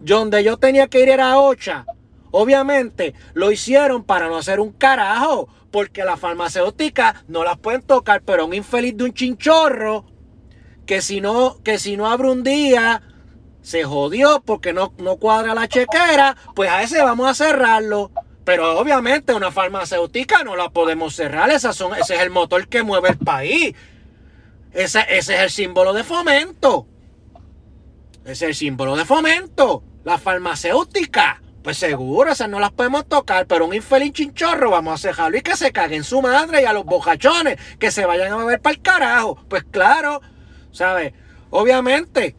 [0.00, 1.86] donde yo tenía que ir era a OCHA,
[2.30, 8.22] obviamente lo hicieron para no hacer un carajo, porque las farmacéuticas no las pueden tocar,
[8.22, 10.04] pero un infeliz de un chinchorro
[10.90, 13.00] que si no, que si no abre un día,
[13.62, 18.10] se jodió porque no, no cuadra la chequera, pues a ese vamos a cerrarlo.
[18.44, 22.82] Pero obviamente una farmacéutica no la podemos cerrar, Esas son, ese es el motor que
[22.82, 23.76] mueve el país.
[24.72, 26.88] Ese, ese es el símbolo de fomento.
[28.24, 29.84] Ese es el símbolo de fomento.
[30.02, 31.40] La farmacéutica.
[31.62, 35.42] Pues seguro, esas no las podemos tocar, pero un infeliz chinchorro vamos a cejarlo y
[35.42, 38.74] que se caguen su madre y a los bocachones que se vayan a beber para
[38.74, 39.38] el carajo.
[39.48, 40.20] Pues claro,
[40.72, 41.12] ¿sabes?
[41.50, 42.34] Obviamente,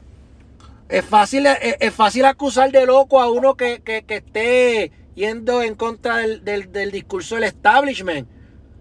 [0.91, 6.91] es fácil, es, fácil acusar de loco a uno que, esté yendo en contra del,
[6.91, 8.27] discurso del establishment.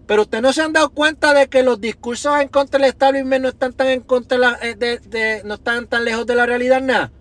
[0.07, 3.43] Pero ustedes no se han dado cuenta de que los discursos en contra del establishment
[3.43, 7.11] no están tan en contra eh, de, no están tan lejos de la realidad nada.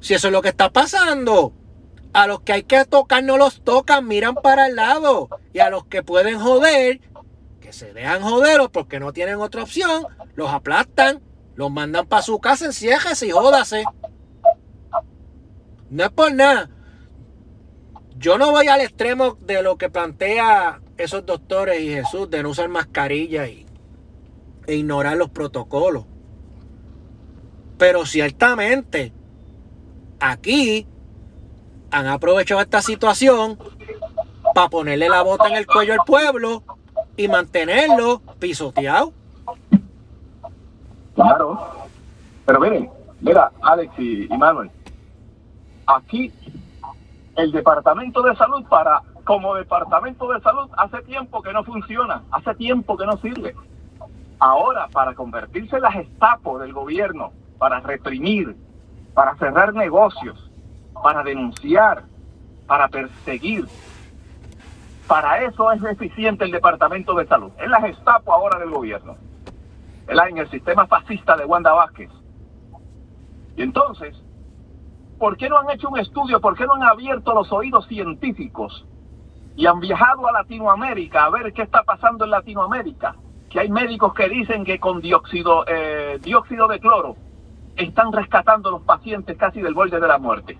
[0.00, 1.52] Si eso es lo que está pasando.
[2.12, 5.28] A los que hay que tocar no los tocan, miran para el lado.
[5.52, 7.00] Y a los que pueden joder,
[7.72, 11.20] se dejan joder porque no tienen otra opción, los aplastan,
[11.54, 13.84] los mandan para su casa, enciéjese y jódase.
[15.90, 16.70] No es por nada.
[18.16, 22.50] Yo no voy al extremo de lo que plantea esos doctores y Jesús de no
[22.50, 23.64] usar mascarilla y,
[24.66, 26.04] e ignorar los protocolos.
[27.78, 29.12] Pero ciertamente,
[30.20, 30.86] aquí
[31.90, 33.58] han aprovechado esta situación
[34.54, 36.64] para ponerle la bota en el cuello al pueblo
[37.18, 39.12] y mantenerlo pisoteado.
[41.14, 41.58] Claro.
[42.46, 42.88] Pero miren,
[43.20, 44.70] mira, Alex y, Manuel,
[45.86, 46.32] aquí
[47.36, 52.54] el Departamento de Salud para como Departamento de Salud hace tiempo que no funciona, hace
[52.54, 53.54] tiempo que no sirve.
[54.38, 58.56] Ahora, para convertirse en la gestapo del gobierno, para reprimir,
[59.12, 60.50] para cerrar negocios,
[61.02, 62.04] para denunciar,
[62.66, 63.66] para perseguir,
[65.08, 67.50] para eso es eficiente el Departamento de Salud.
[67.58, 69.16] Es la gestapo ahora del gobierno
[70.08, 72.10] en el sistema fascista de Wanda Vázquez.
[73.56, 74.16] Y entonces,
[75.18, 76.40] ¿por qué no han hecho un estudio?
[76.40, 78.86] ¿Por qué no han abierto los oídos científicos
[79.56, 83.16] y han viajado a Latinoamérica a ver qué está pasando en Latinoamérica?
[83.50, 87.16] Que hay médicos que dicen que con dióxido, eh, de cloro
[87.76, 90.58] están rescatando a los pacientes casi del borde de la muerte.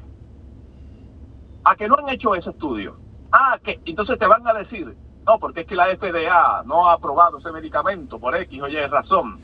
[1.65, 2.97] ¿A que no han hecho ese estudio?
[3.33, 6.95] Ah, que entonces te van a decir, no, porque es que la FDA no ha
[6.95, 9.41] aprobado ese medicamento por X o Y razón.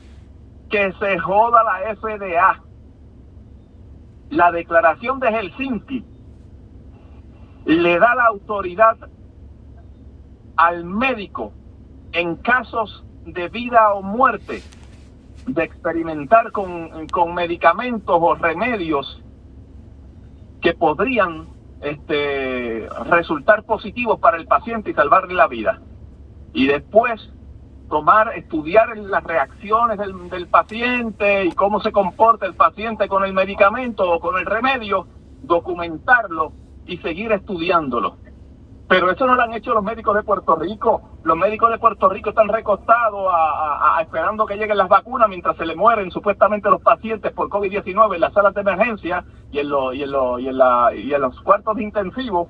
[0.69, 2.61] Que se joda la FDA.
[4.31, 6.03] La declaración de Helsinki
[7.65, 8.97] le da la autoridad
[10.57, 11.53] al médico
[12.11, 14.63] en casos de vida o muerte
[15.45, 19.21] de experimentar con, con medicamentos o remedios
[20.61, 25.81] que podrían este, resultar positivos para el paciente y salvarle la vida.
[26.53, 27.29] Y después
[27.89, 33.33] tomar, estudiar las reacciones del, del paciente y cómo se comporta el paciente con el
[33.33, 35.07] medicamento o con el remedio,
[35.43, 36.53] documentarlo
[36.87, 38.17] y seguir estudiándolo.
[38.87, 41.17] Pero eso no lo han hecho los médicos de Puerto Rico.
[41.23, 45.65] Los médicos de Puerto Rico están recostados a, esperando que lleguen las vacunas mientras se
[45.65, 50.03] le mueren supuestamente los pacientes por COVID-19 en las salas de emergencia y en, y,
[50.03, 52.47] en y, en la, y en los cuartos de intensivo.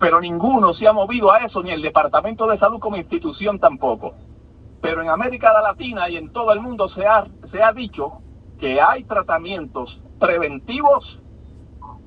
[0.00, 4.14] Pero ninguno se ha movido a eso, ni el Departamento de Salud como institución tampoco.
[4.80, 8.14] Pero en América Latina y en todo el mundo se ha, se ha dicho
[8.58, 11.20] que hay tratamientos preventivos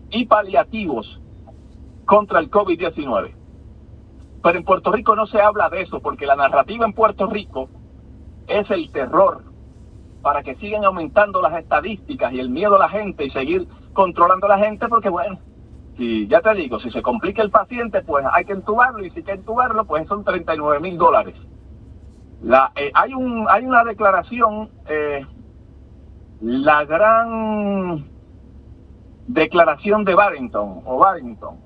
[0.09, 1.21] y paliativos
[2.05, 3.44] contra el COVID-19.
[4.45, 7.67] Pero en Puerto Rico no se habla de eso, porque la narrativa en Puerto Rico
[8.45, 9.41] es el terror
[10.21, 14.45] para que sigan aumentando las estadísticas y el miedo a la gente y seguir controlando
[14.45, 15.39] a la gente, porque bueno,
[15.97, 19.17] si ya te digo, si se complica el paciente, pues hay que entubarlo y si
[19.17, 21.33] hay que entubarlo, pues son 39 mil dólares.
[22.43, 25.25] La, eh, hay, un, hay una declaración, eh,
[26.41, 28.05] la gran
[29.25, 31.64] declaración de Barrington, o Barrington,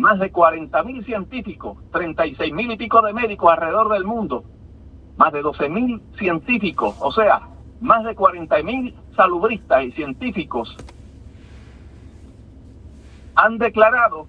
[0.00, 4.44] más de 40 mil científicos, 36 mil y pico de médicos alrededor del mundo,
[5.18, 7.48] más de 12 mil científicos, o sea,
[7.82, 10.74] más de 40 mil salubristas y científicos
[13.34, 14.26] han declarado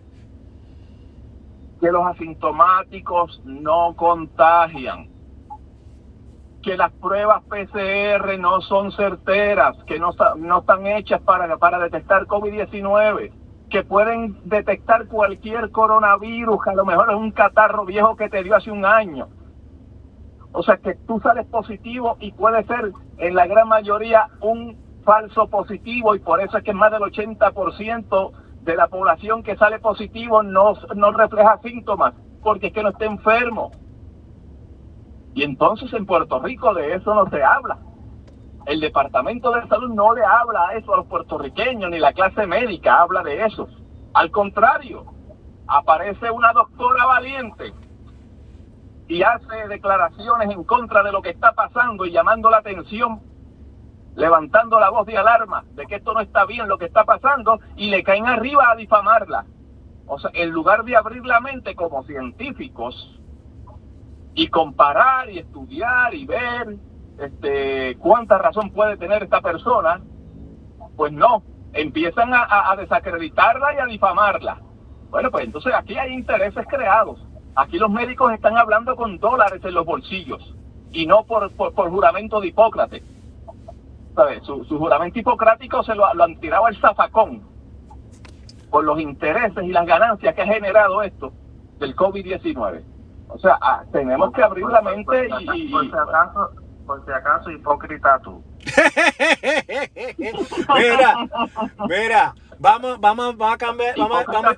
[1.79, 5.09] que los asintomáticos no contagian,
[6.61, 13.40] que las pruebas PCR no son certeras, que no, están hechas para, para detectar COVID-19,
[13.71, 18.55] que pueden detectar cualquier coronavirus, a lo mejor es un catarro viejo que te dio
[18.55, 19.29] hace un año.
[20.51, 25.47] O sea que tú sales positivo y puede ser en la gran mayoría un falso
[25.47, 28.31] positivo y por eso es que más del 80%
[28.61, 33.05] de la población que sale positivo no, no refleja síntomas porque es que no está
[33.05, 33.71] enfermo.
[35.33, 37.79] Y entonces en Puerto Rico de eso no se habla.
[38.65, 43.01] El Departamento de Salud no le habla eso a los puertorriqueños, ni la clase médica
[43.01, 43.67] habla de eso.
[44.13, 45.05] Al contrario,
[45.67, 47.73] aparece una doctora valiente
[49.07, 53.21] y hace declaraciones en contra de lo que está pasando y llamando la atención,
[54.15, 57.59] levantando la voz de alarma de que esto no está bien lo que está pasando
[57.75, 59.45] y le caen arriba a difamarla.
[60.05, 63.21] O sea, en lugar de abrir la mente como científicos,
[64.33, 66.77] y comparar y estudiar y ver
[67.21, 70.01] este, cuánta razón puede tener esta persona,
[70.95, 74.61] pues no, empiezan a, desacreditarla y a difamarla.
[75.09, 77.19] Bueno, pues entonces aquí hay intereses creados.
[77.55, 80.55] Aquí los médicos están hablando con dólares en los bolsillos
[80.91, 83.03] y no por, por, juramento de Hipócrates.
[84.15, 84.43] ¿Sabes?
[84.43, 87.43] Su, juramento hipocrático se lo, han tirado al zafacón
[88.69, 91.31] por los intereses y las ganancias que ha generado esto
[91.79, 92.83] del COVID-19.
[93.29, 95.71] O sea, ah, tenemos que abrir la mente y...
[96.91, 98.43] por si acaso hipócrita tú.
[100.75, 101.15] mira,
[101.87, 104.57] mira, vamos, vamos, vamos a cambiar, vamos, vamos,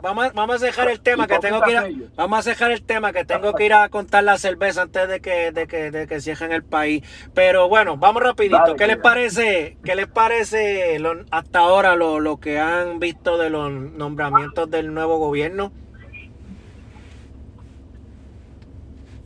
[0.00, 2.84] vamos, vamos a dejar el tema que tengo que ir a, vamos a dejar el
[2.84, 6.06] tema que tengo que ir a contar la cerveza antes de que, de que, de
[6.06, 7.02] que cierren el país.
[7.34, 8.76] Pero bueno, vamos rapidito.
[8.76, 9.76] ¿Qué les parece?
[9.82, 15.18] ¿Qué les parece hasta ahora lo, lo que han visto de los nombramientos del nuevo
[15.18, 15.72] gobierno?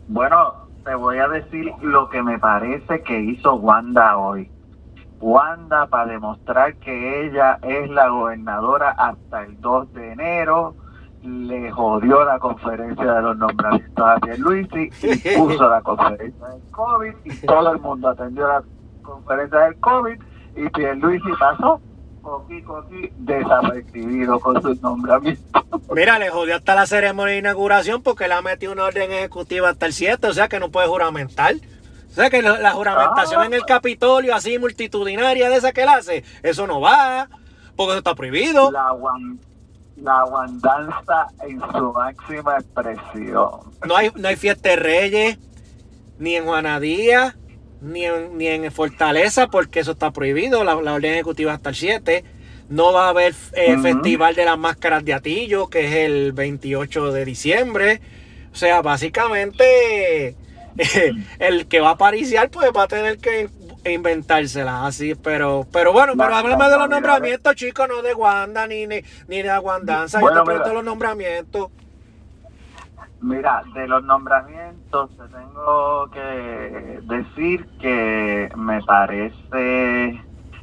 [0.08, 4.48] Bueno, te voy a decir lo que me parece que hizo Wanda hoy.
[5.20, 10.76] Wanda, para demostrar que ella es la gobernadora hasta el 2 de enero,
[11.24, 17.14] le jodió la conferencia de los nombramientos a Pierluisi y puso la conferencia del COVID
[17.24, 18.62] y todo el mundo atendió la
[19.02, 20.22] conferencia del COVID
[20.54, 21.80] y Pierluisi pasó
[22.26, 25.62] Coqui Coqui desapercibido con sus nombramientos.
[25.94, 29.68] Mira, le jodió hasta la ceremonia de inauguración porque le ha metido una orden ejecutiva
[29.68, 31.54] hasta el 7, o sea que no puede juramentar.
[32.10, 33.66] O sea que la, juramentación en el ah.
[33.68, 37.28] Capitolio, así multitudinaria de esa que él hace, eso no va,
[37.76, 38.72] porque eso está prohibido.
[38.72, 38.92] La,
[39.96, 43.50] la guandanza en su máxima expresión.
[43.86, 45.38] No hay, no hay fiesta de reyes,
[46.18, 47.36] ni en Juanadía,
[47.86, 52.24] ni en, ni en Fortaleza, porque eso está prohibido, la, orden ejecutiva hasta el 7.
[52.68, 57.12] No va a haber eh, Festival de las Máscaras de Atillo, que es el 28
[57.12, 58.00] de diciembre.
[58.52, 60.34] O sea, básicamente
[61.38, 63.48] el que va a pariciar pues va a tener que
[63.84, 68.86] inventársela así, pero pero bueno, pero háblame de los nombramientos, chicos, no de Wanda ni,
[68.86, 71.70] ni, ni de Aguandanza, yo te pregunto los nombramientos.
[73.26, 80.20] Mira, de los nombramientos te tengo que decir que me parece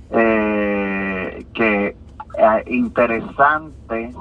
[0.09, 4.13] eh, que eh, interesante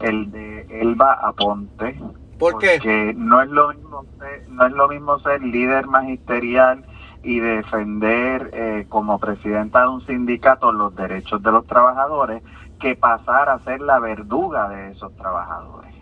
[0.00, 2.00] el de Elba Aponte.
[2.38, 2.78] ¿Por qué?
[2.78, 6.86] Porque no es lo mismo ser, no es lo mismo ser líder magisterial
[7.22, 12.42] y defender eh, como presidenta de un sindicato los derechos de los trabajadores
[12.80, 15.94] que pasar a ser la verduga de esos trabajadores.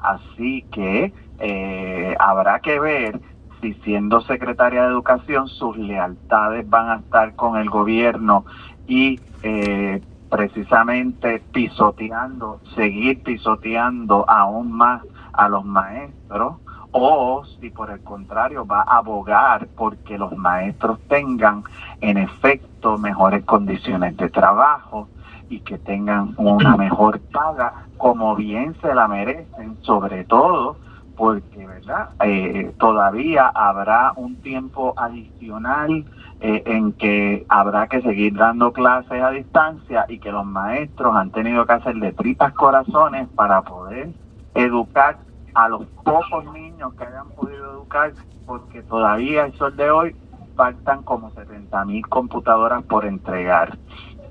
[0.00, 3.20] Así que eh, habrá que ver
[3.60, 8.44] si siendo secretaria de Educación sus lealtades van a estar con el gobierno
[8.86, 16.56] y eh, precisamente pisoteando, seguir pisoteando aún más a los maestros
[16.90, 21.64] o si por el contrario va a abogar porque los maestros tengan
[22.00, 25.08] en efecto mejores condiciones de trabajo
[25.48, 30.76] y que tengan una mejor paga como bien se la merecen, sobre todo
[31.16, 36.04] porque verdad eh, todavía habrá un tiempo adicional
[36.40, 41.30] eh, en que habrá que seguir dando clases a distancia y que los maestros han
[41.30, 44.10] tenido que hacer de tripas corazones para poder
[44.54, 45.18] educar
[45.54, 48.12] a los pocos niños que hayan podido educar
[48.46, 50.16] porque todavía el sol de hoy
[50.56, 53.76] faltan como 70 mil computadoras por entregar.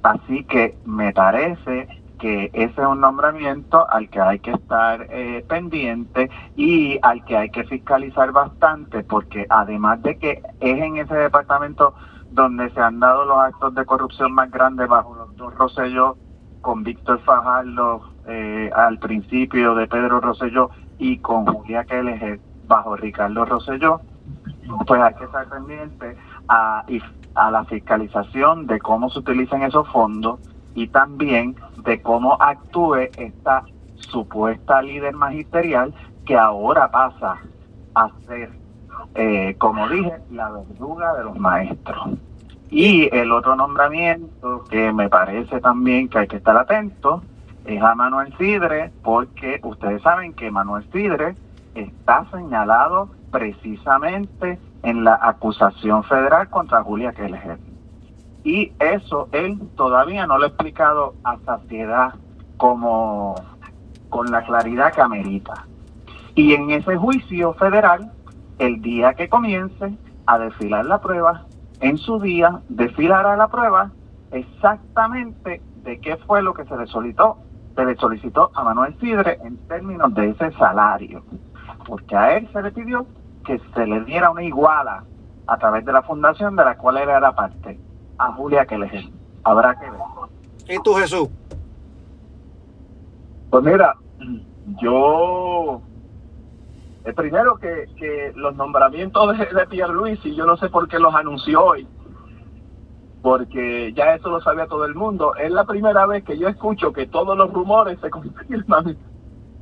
[0.03, 1.87] Así que me parece
[2.23, 7.35] que ese es un nombramiento al que hay que estar eh, pendiente y al que
[7.35, 11.93] hay que fiscalizar bastante, porque además de que es en ese departamento
[12.31, 16.15] donde se han dado los actos de corrupción más grandes bajo los dos Rosselló,
[16.61, 20.69] con Víctor Fajardo eh, al principio de Pedro Rosselló
[20.99, 23.99] y con Julia Keller bajo Ricardo Rosselló,
[24.87, 26.15] pues hay que estar pendiente
[26.47, 26.85] a,
[27.35, 30.39] a la fiscalización de cómo se utilizan esos fondos
[30.75, 33.63] y también de cómo actúe esta
[33.95, 35.93] supuesta líder magisterial
[36.25, 37.37] que ahora pasa
[37.95, 38.49] a ser,
[39.15, 42.17] eh, como dije, la verduga de los maestros.
[42.69, 47.21] Y el otro nombramiento que me parece también que hay que estar atento
[47.65, 51.35] es a Manuel Sidre, porque ustedes saben que Manuel Sidre
[51.75, 57.57] está señalado precisamente en la acusación federal contra Julia Keller.
[58.43, 62.13] Y eso él todavía no lo ha explicado a saciedad
[62.57, 63.35] como
[64.09, 65.65] con la claridad que amerita.
[66.35, 68.11] Y en ese juicio federal,
[68.59, 71.45] el día que comience a desfilar la prueba,
[71.79, 73.91] en su día desfilará la prueba
[74.31, 77.37] exactamente de qué fue lo que se le solicitó,
[77.75, 81.23] se le solicitó a Manuel Sidre en términos de ese salario.
[81.85, 83.05] Porque a él se le pidió
[83.45, 85.03] que se le diera una iguala
[85.47, 87.79] a través de la fundación de la cual él era parte,
[88.17, 89.11] a Julia que le
[89.43, 89.99] habrá que ver.
[90.67, 91.29] ¿Y tú, Jesús?
[93.49, 93.95] Pues mira,
[94.81, 95.81] yo
[97.05, 101.13] el primero que, que los nombramientos de, de Pierluisi, yo no sé por qué los
[101.13, 101.87] anunció hoy,
[103.21, 105.35] porque ya eso lo sabía todo el mundo.
[105.35, 108.97] Es la primera vez que yo escucho que todos los rumores se confirman.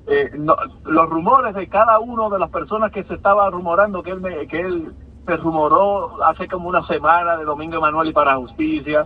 [0.08, 4.20] Eh, los rumores de cada uno de las personas que se estaba rumorando que él,
[4.20, 4.93] me, que él
[5.26, 9.05] se rumoró hace como una semana de Domingo Emanuel y para Justicia,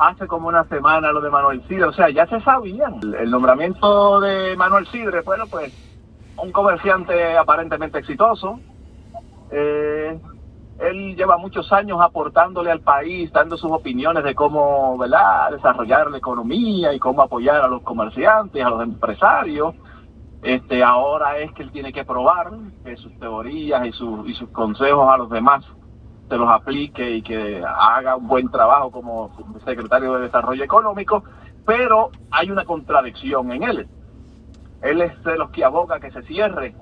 [0.00, 2.90] hace como una semana lo de Manuel Sidre, o sea, ya se sabía.
[3.02, 5.72] El, nombramiento de Manuel Sidre, bueno, pues
[6.38, 8.58] un comerciante aparentemente exitoso.
[9.50, 10.18] Eh,
[10.78, 15.50] él lleva muchos años aportándole al país, dando sus opiniones de cómo ¿verdad?
[15.50, 19.74] desarrollar la economía y cómo apoyar a los comerciantes, a los empresarios.
[20.42, 22.50] Este, ahora es que él tiene que probar
[22.84, 25.64] que sus teorías y, sus y sus consejos a los demás
[26.28, 29.30] se los aplique y que haga un buen trabajo como
[29.64, 31.24] secretario de Desarrollo Económico,
[31.66, 33.88] pero hay una contradicción en él.
[34.80, 36.74] Él es de los que aboga que se cierre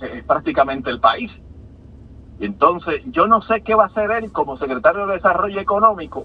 [0.00, 1.30] eh, prácticamente el país.
[2.38, 6.24] Y entonces yo no sé qué va a hacer él como secretario de Desarrollo Económico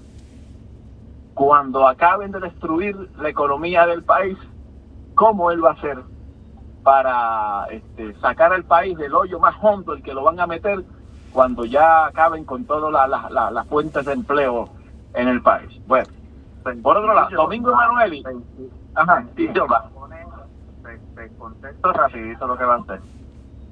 [1.33, 4.37] cuando acaben de destruir la economía del país,
[5.15, 5.97] cómo él va a hacer
[6.83, 10.83] para este, sacar al país del hoyo más hondo, el que lo van a meter
[11.31, 14.69] cuando ya acaben con todas las fuentes de empleo
[15.13, 15.81] en el país.
[15.87, 16.07] Bueno,
[16.81, 18.23] por otro lado, Domingo Emanueli.
[18.95, 19.89] Ajá, sí, yo va.
[21.15, 23.01] Te contesto rapidito lo que va a hacer.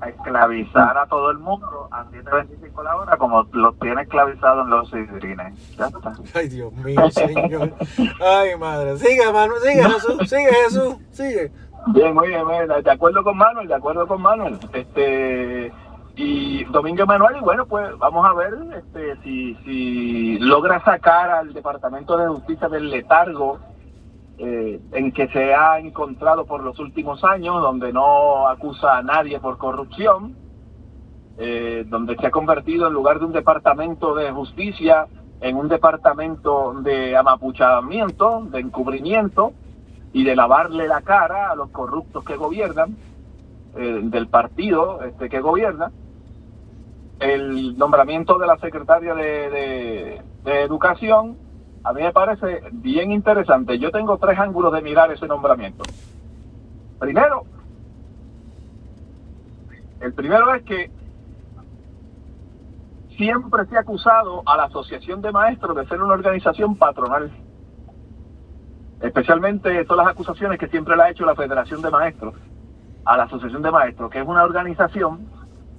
[0.02, 4.70] A esclavizar a todo el mundo a 7.25 la hora como los tiene esclavizados en
[4.72, 5.78] los sidrines.
[5.78, 6.14] Ya está.
[6.34, 7.74] Ay, Dios mío, señor.
[8.20, 8.98] Ay, madre.
[8.98, 11.52] Sigue, Manuel, sigue, Jesús, sigue, Jesús, sigue.
[11.88, 12.46] Bien, muy bien,
[12.84, 14.60] de acuerdo con Manuel, de acuerdo con Manuel.
[14.74, 15.72] Este,
[16.16, 21.54] y Domingo Emanuel, y bueno, pues vamos a ver este, si, si logra sacar al
[21.54, 23.60] Departamento de Justicia del letargo
[24.38, 29.40] eh, en que se ha encontrado por los últimos años, donde no acusa a nadie
[29.40, 30.36] por corrupción,
[31.38, 35.08] eh, donde se ha convertido en lugar de un departamento de justicia
[35.42, 39.54] en un departamento de amapuchamiento, de encubrimiento
[40.14, 42.96] y de lavarle la cara a los corruptos que gobiernan
[43.76, 45.92] eh, del partido este, que gobierna,
[47.20, 51.38] el nombramiento de la secretaria de, Educación,
[51.84, 53.80] a mí me parece bien interesante.
[53.80, 55.84] Yo tengo tres ángulos de mirar ese nombramiento.
[57.00, 57.44] Primero,
[60.00, 60.92] el primero es que
[63.18, 67.32] siempre se ha acusado a la Asociación de Maestros de ser una organización patronal.
[69.02, 72.36] Especialmente todas las acusaciones que siempre le ha hecho la Federación de Maestros
[73.06, 75.28] a la Asociación de Maestros, que es una organización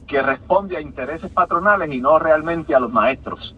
[0.09, 3.55] que responde a intereses patronales y no realmente a los maestros.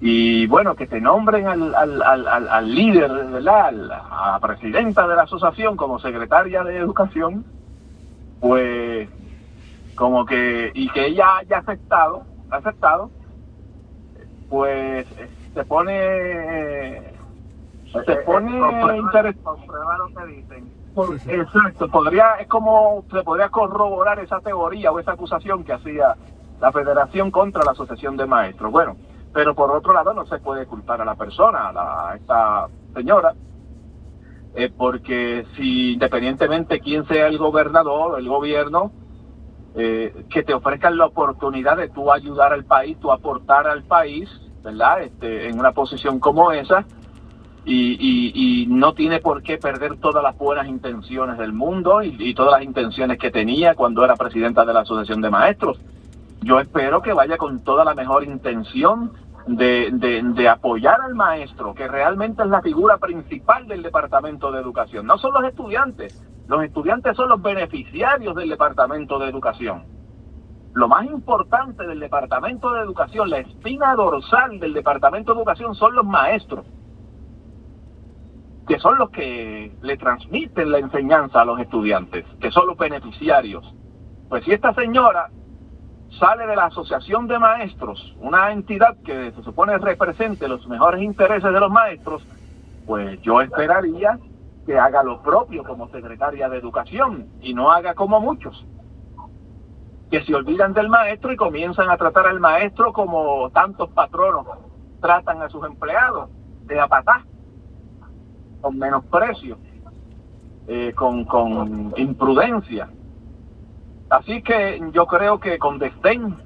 [0.00, 3.68] Y bueno, que te nombren al, al, al, al líder, ¿verdad?
[3.68, 7.44] a la presidenta de la asociación como secretaria de educación,
[8.40, 9.08] pues
[9.94, 13.10] como que, y que ella haya aceptado, aceptado,
[14.48, 15.06] pues
[15.52, 17.02] se pone,
[17.92, 19.66] se pone interesante.
[19.66, 20.80] lo que dicen
[21.28, 26.16] exacto, podría, es como se podría corroborar esa teoría o esa acusación que hacía
[26.60, 28.70] la federación contra la asociación de maestros.
[28.72, 28.96] Bueno,
[29.32, 33.34] pero por otro lado no se puede culpar a la persona, a, esta señora,
[34.54, 38.92] eh, porque si independientemente quién sea el gobernador el gobierno,
[39.76, 44.28] eh, que te ofrezcan la oportunidad de tú ayudar al país, tú aportar al país,
[44.64, 45.02] ¿verdad?
[45.02, 46.84] Este, en una posición como esa,
[47.64, 52.62] y, no tiene por qué perder todas las buenas intenciones del mundo y, todas las
[52.62, 55.78] intenciones que tenía cuando era presidenta de la Asociación de Maestros.
[56.42, 59.12] Yo espero que vaya con toda la mejor intención
[59.46, 65.06] de, de, apoyar al maestro, que realmente es la figura principal del Departamento de Educación.
[65.06, 69.84] No son los estudiantes, los estudiantes son los beneficiarios del Departamento de Educación.
[70.72, 75.94] Lo más importante del Departamento de Educación, la espina dorsal del Departamento de Educación son
[75.94, 76.64] los maestros
[78.70, 83.74] que son los que le transmiten la enseñanza a los estudiantes, que son los beneficiarios.
[84.28, 85.28] Pues si esta señora
[86.18, 91.52] sale de la Asociación de Maestros, una entidad que se supone represente los mejores intereses
[91.52, 92.22] de los maestros,
[92.86, 94.18] pues yo esperaría
[94.66, 98.66] que haga lo propio como secretaria de Educación y no haga como muchos,
[100.10, 104.46] que se olvidan del maestro y comienzan a tratar al maestro como tantos patronos
[105.00, 106.30] tratan a sus empleados,
[106.66, 107.24] de apatá
[108.60, 109.58] con menosprecio,
[110.68, 112.88] eh, con, con imprudencia.
[114.10, 116.36] Así que yo creo que con desdén.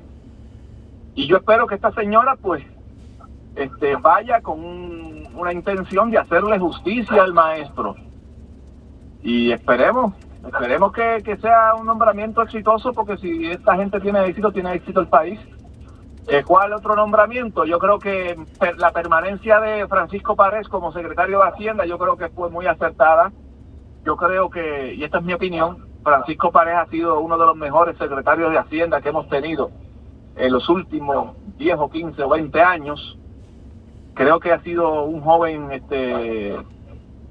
[1.15, 2.63] Y yo espero que esta señora pues
[3.57, 4.61] este, vaya con
[5.35, 7.97] una intención de hacerle justicia al maestro.
[9.23, 10.13] Y esperemos,
[10.47, 15.09] esperemos que, sea un nombramiento exitoso porque si esta gente tiene éxito, tiene éxito el
[15.09, 15.41] país.
[16.27, 17.65] Eh, ¿Cuál otro nombramiento?
[17.65, 18.39] Yo creo que
[18.79, 23.33] la permanencia de Francisco Párez como secretario de Hacienda, yo creo que fue muy acertada.
[24.05, 27.57] Yo creo que, y esta es mi opinión, Francisco Párez ha sido uno de los
[27.57, 29.71] mejores secretarios de Hacienda que hemos tenido
[30.37, 33.19] en los últimos 10 o 15 o 20 años.
[34.15, 36.55] Creo que ha sido un joven este,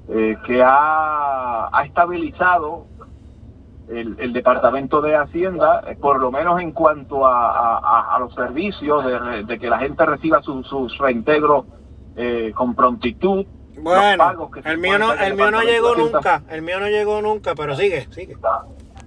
[0.08, 2.86] eh, que ha, ha estabilizado
[3.88, 9.04] el, Departamento de Hacienda, eh, por lo menos en cuanto a, los servicios,
[9.46, 11.66] de, que la gente reciba sus su reintegros
[12.16, 13.46] eh, con prontitud.
[13.78, 17.76] Bueno, el mío no, el mío no llegó nunca, el mío no llegó nunca, pero
[17.76, 18.36] sigue, sigue.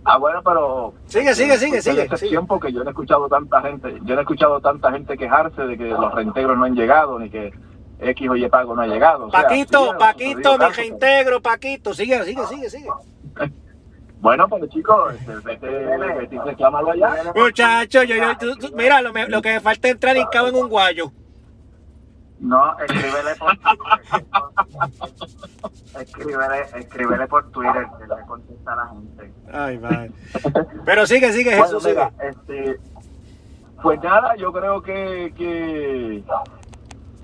[0.03, 2.07] Ah, bueno, pero sigue, sigue, sigue, sigue.
[2.07, 5.61] tiempo que yo no he escuchado tanta gente, yo no he escuchado tanta gente quejarse
[5.63, 7.51] de que los reintegros no han llegado ni que
[7.99, 9.29] X o Y pago no ha llegado.
[9.29, 12.89] Paquito, Paquito, mi reintegro, Paquito, sigue, sigue, sigue, sigue.
[14.19, 15.13] Bueno, pues chicos,
[15.43, 17.31] vete, vete, reclámalo allá.
[17.35, 21.11] Muchacho, yo, yo, mira, lo, lo, que me falta es entrar cago en un guayo.
[22.39, 23.51] No, escríbele por
[25.99, 29.33] escríbele, escríbele por Twitter, que le contesta a la gente.
[29.51, 30.11] Ay, vale.
[30.85, 32.07] Pero sigue, sigue, Jesús, sigue.
[32.21, 32.79] Este,
[33.81, 36.23] pues nada, yo creo que, que,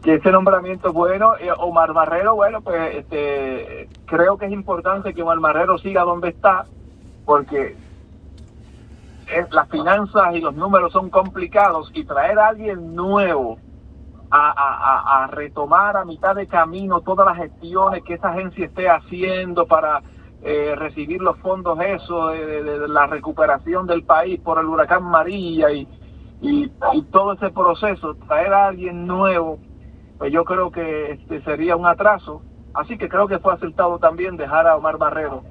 [0.01, 1.35] que ese nombramiento es bueno.
[1.37, 6.29] Eh, Omar Marrero, bueno, pues este, creo que es importante que Omar Marrero siga donde
[6.29, 6.65] está
[7.25, 7.75] porque
[9.51, 13.57] las finanzas y los números son complicados y traer a alguien nuevo
[14.35, 20.01] a, retomar a mitad de camino todas las gestiones que esa agencia esté haciendo para
[20.41, 25.87] eh, recibir los fondos eso de, la recuperación del país por el huracán María y,
[27.11, 29.59] todo ese proceso, traer a alguien nuevo,
[30.17, 32.41] pues yo creo que este sería un atraso.
[32.73, 35.43] Así que creo que fue acertado también dejar a Omar Barrero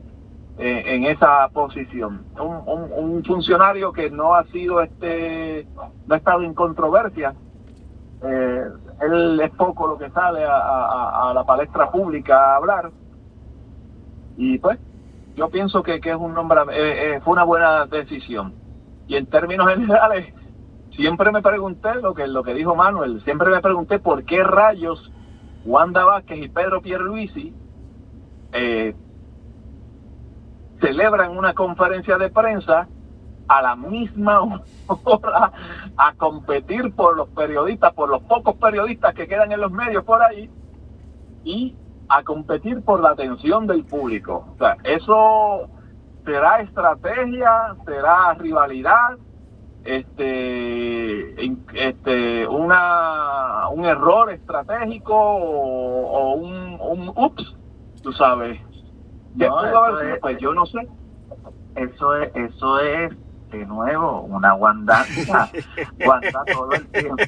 [0.58, 2.26] eh, en esa posición.
[2.38, 5.66] Un, funcionario que no ha sido, este,
[6.06, 7.34] no ha estado en controversia.
[8.24, 8.64] Eh,
[9.00, 12.90] él es poco lo que sale a, la palestra pública a hablar.
[14.36, 14.78] Y pues,
[15.34, 18.54] yo pienso que, es un nombre, eh, fue una buena decisión.
[19.08, 20.32] Y en términos generales,
[20.92, 25.10] siempre me pregunté lo que, lo que dijo Manuel, siempre me pregunté por qué rayos
[25.64, 27.54] Wanda Vázquez y Pedro Pierluisi
[28.52, 28.94] eh,
[30.80, 32.88] celebran una conferencia de prensa
[33.52, 35.52] a la misma hora
[35.96, 40.22] a competir por los periodistas, por los pocos periodistas que quedan en los medios por
[40.22, 40.50] ahí
[41.44, 41.76] y
[42.08, 44.46] a competir por la atención del público.
[44.54, 45.68] O sea, eso
[46.24, 49.18] será estrategia, será rivalidad,
[49.84, 51.44] este,
[51.74, 57.54] este, una, un error estratégico o, un, un ups,
[58.02, 58.58] tú sabes.
[60.20, 60.88] Pues yo no sé.
[61.74, 63.12] Eso es, eso es
[63.52, 65.04] de nuevo una Wanda,
[66.06, 67.22] Wanda todo el tiempo,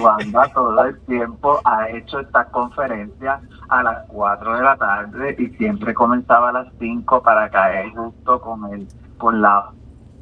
[0.00, 5.48] Wanda, todo el tiempo ha hecho esta conferencia a las 4 de la tarde y
[5.56, 8.88] siempre comenzaba a las 5 para caer justo con el
[9.18, 9.70] con la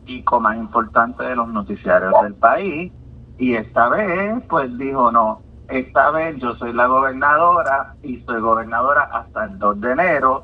[0.05, 2.93] pico más importante de los noticiarios del país.
[3.39, 9.03] Y esta vez pues dijo no esta vez yo soy la gobernadora y soy gobernadora
[9.13, 10.43] hasta el 2 de enero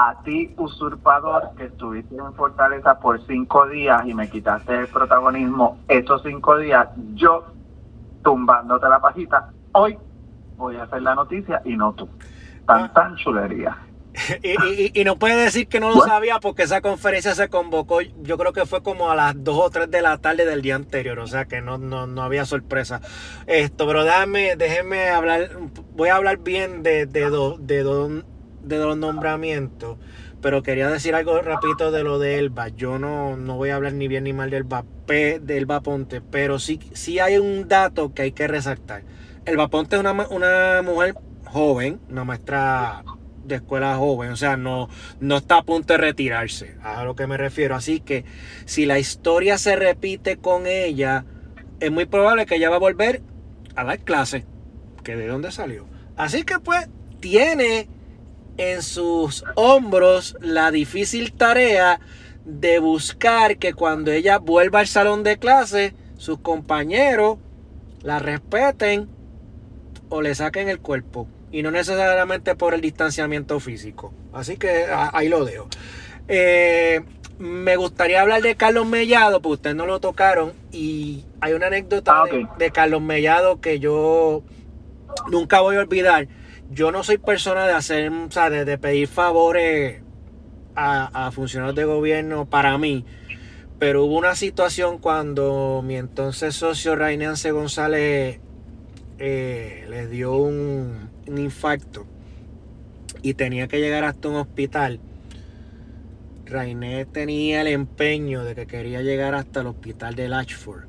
[0.00, 5.78] a ti, usurpador, que estuviste en Fortaleza por cinco días y me quitaste el protagonismo
[5.88, 7.44] esos cinco días, yo
[8.22, 9.98] tumbándote la pajita, hoy
[10.56, 12.08] voy a hacer la noticia y no tú.
[12.64, 13.76] Tan, tan chulería.
[14.42, 18.00] Y, y- y no puede decir que no lo sabía porque esa conferencia se convocó,
[18.00, 20.74] yo creo que fue como a las 2 o 3 de la tarde del día
[20.76, 23.00] anterior, o sea que no, no, no había sorpresa.
[23.46, 25.50] Esto, pero déjame, déjenme hablar,
[25.94, 28.22] voy a hablar bien de, de, do- de, do-
[28.68, 29.98] de los nombramientos,
[30.40, 32.68] pero quería decir algo rapidito de lo de Elba.
[32.68, 36.58] Yo no, no voy a hablar ni bien ni mal de Elba, Elba Ponte, pero
[36.58, 39.02] sí, sí hay un dato que hay que resaltar.
[39.44, 41.14] Elba Ponte es una, una mujer
[41.46, 43.02] joven, una maestra
[43.44, 44.88] de escuela joven, o sea, no,
[45.20, 47.74] no está a punto de retirarse, a lo que me refiero.
[47.74, 48.24] Así que
[48.66, 51.24] si la historia se repite con ella,
[51.80, 53.22] es muy probable que ella va a volver
[53.74, 54.44] a dar clase,
[55.02, 55.86] que de dónde salió.
[56.16, 56.88] Así que pues
[57.20, 57.88] tiene
[58.58, 62.00] en sus hombros la difícil tarea
[62.44, 67.38] de buscar que cuando ella vuelva al salón de clase, sus compañeros
[68.02, 69.08] la respeten
[70.08, 71.28] o le saquen el cuerpo.
[71.50, 74.12] Y no necesariamente por el distanciamiento físico.
[74.32, 75.68] Así que ahí lo dejo.
[76.28, 77.00] Eh,
[77.38, 80.52] me gustaría hablar de Carlos Mellado, porque ustedes no lo tocaron.
[80.72, 84.42] Y hay una anécdota Ah, de- de, Carlos Mellado que yo
[85.30, 86.28] nunca voy a olvidar.
[86.70, 90.02] Yo no soy persona de hacer, o de, pedir favores
[90.74, 93.04] a, funcionarios de gobierno para mí.
[93.78, 98.40] Pero hubo una situación cuando mi entonces socio Rainance González
[99.18, 102.06] eh, le dio un, un infarto
[103.22, 105.00] y tenía que llegar hasta un hospital.
[106.46, 110.84] Rainé tenía el empeño de que quería llegar hasta el hospital de Latchford.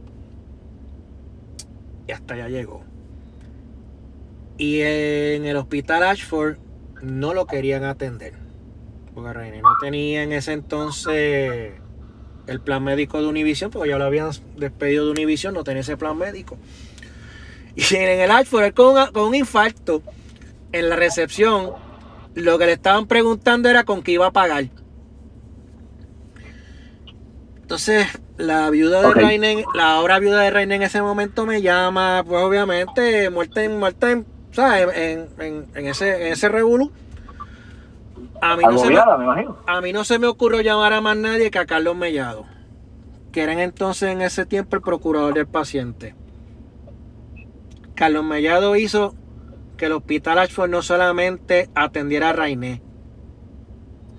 [2.07, 2.88] Y hasta allá llegó.
[4.59, 6.57] Y en el hospital Ashford
[7.01, 8.33] no lo querían atender.
[9.15, 11.73] Porque Rainé no tenía en ese entonces
[12.45, 15.97] el plan médico de Univision, porque ya lo habían despedido de Univision, no tenía ese
[15.97, 16.57] plan médico.
[17.75, 20.03] Y en el Ashford, él con, con un infarto,
[20.71, 21.71] en la recepción,
[22.35, 24.65] lo que le estaban preguntando era con qué iba a pagar.
[27.61, 28.07] Entonces,
[28.37, 29.15] la viuda de Ok.
[29.15, 33.79] Rainen, la ahora viuda de Rainen en ese momento me llama, pues obviamente, muerta en,
[33.79, 34.95] muerta en, ¿sabes?
[34.95, 36.91] En, en, en ese, en ese revolú.
[38.41, 39.57] A mí, no se me, Agobiada, me imagino.
[39.67, 42.45] a mí no se me ocurrió llamar a más nadie que a Carlos Mellado,
[43.31, 46.15] que era entonces en ese tiempo el procurador del paciente.
[47.95, 49.13] Carlos Mellado hizo
[49.75, 52.81] que el hospital Ashford no solamente atendiera a Rainé,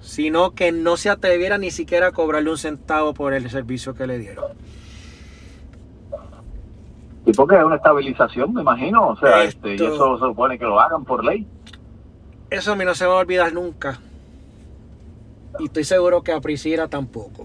[0.03, 4.07] sino que no se atreviera ni siquiera a cobrarle un centavo por el servicio que
[4.07, 4.53] le dieron.
[7.27, 9.09] Y porque es una estabilización, me imagino.
[9.09, 11.47] O sea, Esto- este, y eso se supone que lo hagan por ley.
[12.49, 13.99] Eso a mí no se me va a olvidar nunca.
[15.59, 17.45] Y estoy seguro que a Priscila tampoco.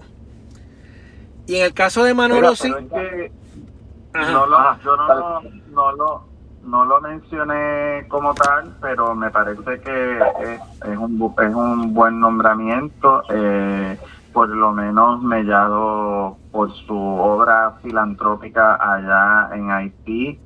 [1.46, 2.68] Y en el caso de Manolo, sí.
[2.68, 3.32] es que
[4.32, 9.30] no lo, Ah, yo no, lo- no lo no lo mencioné como tal, pero me
[9.30, 13.22] parece que es, es un bu- es un buen nombramiento.
[13.28, 13.96] eh,
[14.36, 20.38] por lo menos Mellado por su obra filantrópica allá en Haití.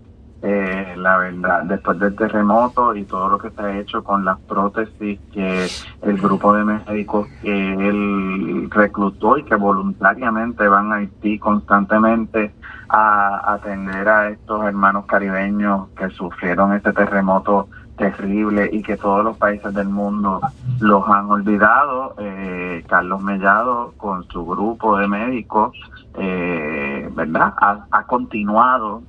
[0.43, 4.39] eh, la verdad, después del terremoto y todo lo que se ha hecho con las
[4.39, 5.67] prótesis que
[6.03, 12.55] el grupo de médicos que él reclutó y que voluntariamente van a Haití constantemente
[12.89, 17.69] a atender a estos hermanos caribeños que sufrieron este terremoto
[18.01, 20.41] terrible y que todos los países del mundo
[20.81, 22.15] los han olvidado.
[22.19, 25.77] Eh, Carlos Mellado con su grupo de médicos,
[26.15, 27.53] eh, ¿verdad?
[27.61, 29.03] Ha, ha continuado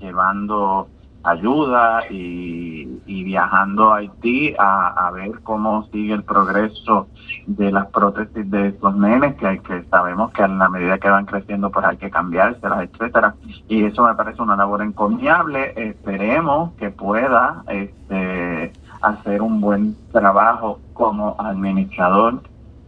[0.00, 0.88] llevando
[1.24, 7.08] ayuda y, y viajando a Haití a, a ver cómo sigue el progreso
[7.46, 11.26] de las prótesis de estos nenes, que, que sabemos que a la medida que van
[11.26, 13.34] creciendo pues hay que cambiárselas, etcétera.
[13.68, 15.72] Y eso me parece una labor encomiable.
[15.76, 22.40] Esperemos que pueda este, hacer un buen trabajo como administrador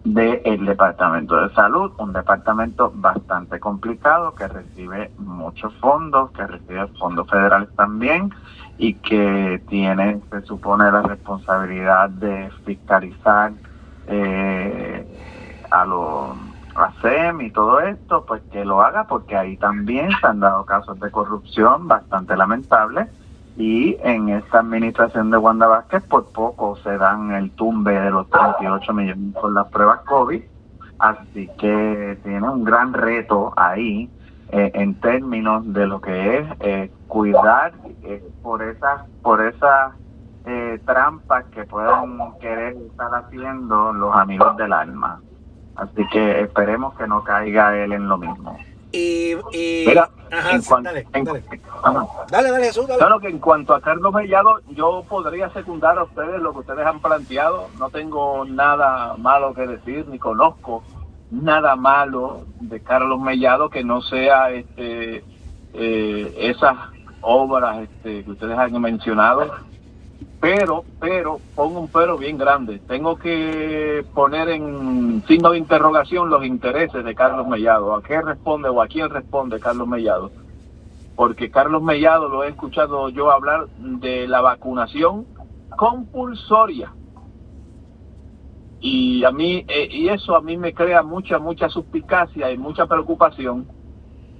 [0.04, 7.28] del Departamento de Salud, un departamento bastante complicado que recibe muchos fondos, que recibe fondos
[7.28, 8.30] federales también
[8.76, 13.52] y que tiene, se supone, la responsabilidad de fiscalizar
[14.06, 16.36] eh, a los
[16.76, 16.92] a
[17.40, 21.10] y todo esto, pues que lo haga porque ahí también se han dado casos de
[21.10, 23.08] corrupción bastante lamentables
[23.56, 28.28] y en esta administración de Wanda Vázquez por poco se dan el tumbe de los
[28.28, 30.42] 38 millones con las pruebas COVID,
[30.98, 34.10] así que tiene un gran reto ahí
[34.50, 39.94] eh, en términos de lo que es eh, cuidar eh, por esas por esas
[40.46, 45.20] eh, trampas que puedan querer estar haciendo los amigos del alma.
[45.76, 48.56] Así que esperemos que no caiga él en lo mismo.
[48.96, 51.42] Y, y Mira, ajá, en sí, cuan- dale, en- dale.
[51.82, 52.06] Ajá.
[52.30, 52.98] Dale, dale, Jesús, dale.
[52.98, 56.86] Claro que en cuanto a Carlos Mellado, yo podría secundar a ustedes lo que ustedes
[56.86, 57.68] han planteado.
[57.78, 60.84] No tengo nada malo que decir, ni conozco
[61.30, 65.24] nada malo de Carlos Mellado que no sea este
[65.72, 66.76] eh, esas
[67.20, 69.50] obras este, que ustedes han mencionado.
[70.44, 72.78] Pero, pero, pongo un pero bien grande.
[72.86, 77.94] Tengo que poner en signo de interrogación los intereses de Carlos Mellado.
[77.94, 80.30] ¿A qué responde o a quién responde Carlos Mellado?
[81.16, 85.26] porque Carlos Mellado lo he escuchado yo hablar de la vacunación
[85.76, 86.92] compulsoria.
[88.80, 92.86] Y a mí eh, y eso a mí me crea mucha mucha suspicacia y mucha
[92.86, 93.66] preocupación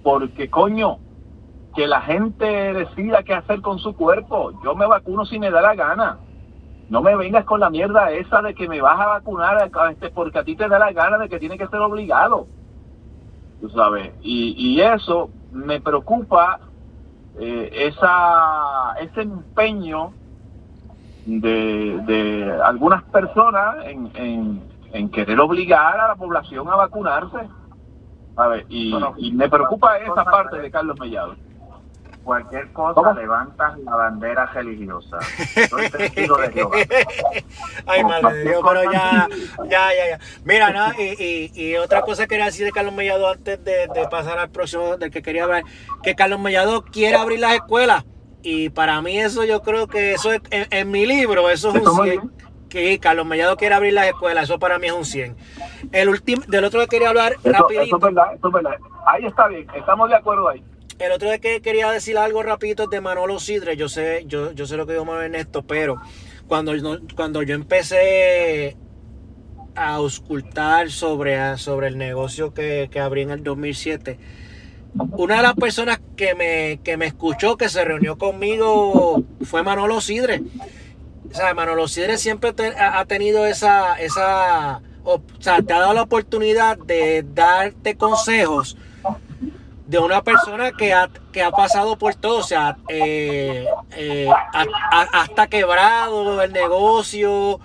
[0.02, 0.98] porque coño
[1.74, 4.52] que la gente decida qué hacer con su cuerpo.
[4.62, 6.18] Yo me vacuno si me da la gana.
[6.88, 10.10] No me vengas con la mierda esa de que me vas a vacunar a- este,
[10.10, 12.46] porque a ti te da la gana de que tiene que ser obligado.
[13.60, 14.12] Tú sabes.
[14.22, 16.60] Y, y eso me preocupa
[17.38, 20.14] eh, esa ese empeño
[21.24, 27.48] de, de algunas personas en, en, en querer obligar a la población a vacunarse.
[28.36, 31.36] A ver, y, Bueno, y me preocupa esa parte de Carlos Mellado.
[32.24, 33.12] Cualquier cosa ¿Cómo?
[33.12, 35.18] levantas la bandera religiosa.
[35.68, 36.76] Soy testigo de Jehová.
[37.86, 39.28] Ay, madre de Dios, pero ya,
[39.68, 40.18] ya, ya, ya.
[40.44, 43.88] Mira, nada, y, y, y otra cosa que quería decir de Carlos Mellado antes de,
[43.88, 45.64] de pasar al próximo del que quería hablar,
[46.02, 48.04] que Carlos Mellado quiere abrir las escuelas.
[48.42, 51.86] Y para mí eso yo creo que eso es, en, en mi libro, eso es
[51.86, 52.32] un muy 100.
[52.68, 55.36] Que Carlos Mellado quiere abrir las escuelas, eso para mí es un 100.
[55.92, 57.96] El último, del otro que quería hablar Eso, eso rapidito.
[57.96, 58.72] es verdad, eso es verdad.
[59.06, 60.64] Ahí está bien, estamos de acuerdo ahí.
[60.98, 63.76] El otro de que quería decir algo rapidito es de Manolo Sidre.
[63.76, 66.00] Yo sé, yo, yo sé lo que dijo Manuel Ernesto, pero
[66.46, 68.76] cuando, yo- cuando yo empecé
[69.74, 74.18] a auscultar sobre, sobre el negocio que, que abrí en el 2007,
[75.16, 80.00] una de las personas que me, que me escuchó, que se reunió conmigo, fue Manolo
[80.00, 80.42] Sidre.
[81.30, 85.94] O sea, Manolo Sidre siempre ha ha tenido esa, esa, o sea, te ha dado
[85.94, 88.76] la oportunidad de darte consejos
[89.86, 93.66] de una persona que ha, que ha pasado por todo, o sea, eh,
[93.96, 97.60] eh, ha- ha- hasta quebrado el negocio,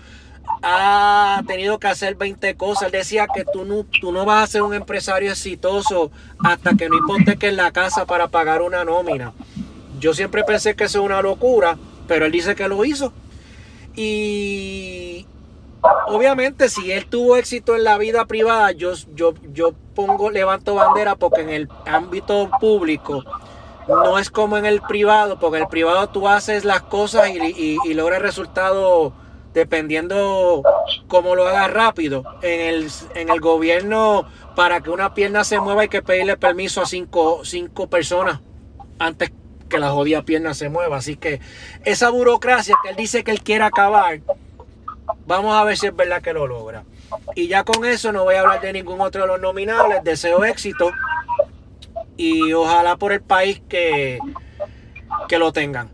[0.61, 2.87] ha tenido que hacer 20 cosas.
[2.87, 6.11] Él decía que tú no, tú no vas a ser un empresario exitoso
[6.43, 9.31] hasta que no hipoteques la casa para pagar una nómina.
[9.99, 13.13] Yo siempre pensé que eso es una locura, pero él dice que lo hizo.
[13.95, 15.25] Y
[16.07, 21.15] obviamente si él tuvo éxito en la vida privada, yo, yo, yo pongo, levanto bandera
[21.15, 23.23] porque en el ámbito público
[23.87, 27.39] no es como en el privado, porque en el privado tú haces las cosas y,
[27.39, 29.13] y, y logras resultados
[29.53, 30.63] dependiendo
[31.07, 32.23] cómo lo hagas rápido.
[32.41, 36.81] En el, en el gobierno, para que una pierna se mueva hay que pedirle permiso
[36.81, 38.41] a cinco, cinco personas
[38.99, 39.31] antes
[39.69, 40.97] que la jodida pierna se mueva.
[40.97, 41.39] Así que
[41.85, 44.19] esa burocracia que él dice que él quiere acabar,
[45.25, 46.83] vamos a ver si es verdad que lo logra.
[47.35, 50.03] Y ya con eso no voy a hablar de ningún otro de los nominables.
[50.03, 50.91] Deseo éxito
[52.17, 54.19] y ojalá por el país que,
[55.27, 55.89] que lo tengan.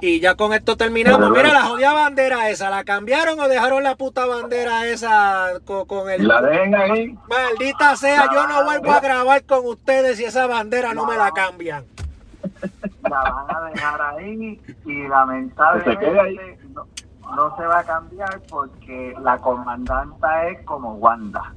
[0.00, 1.30] Y ya con esto terminamos.
[1.30, 6.08] Mira la jodida bandera esa, ¿la cambiaron o dejaron la puta bandera esa con, con
[6.08, 6.26] el...
[6.26, 7.18] La dejen ahí.
[7.28, 11.32] Maldita sea, yo no vuelvo a grabar con ustedes si esa bandera no me la
[11.32, 11.84] cambian.
[13.02, 16.36] La van a dejar ahí y Que se quede ahí.
[16.38, 16.86] lamentablemente no,
[17.36, 21.54] no se va a cambiar porque la comandanta es como Wanda.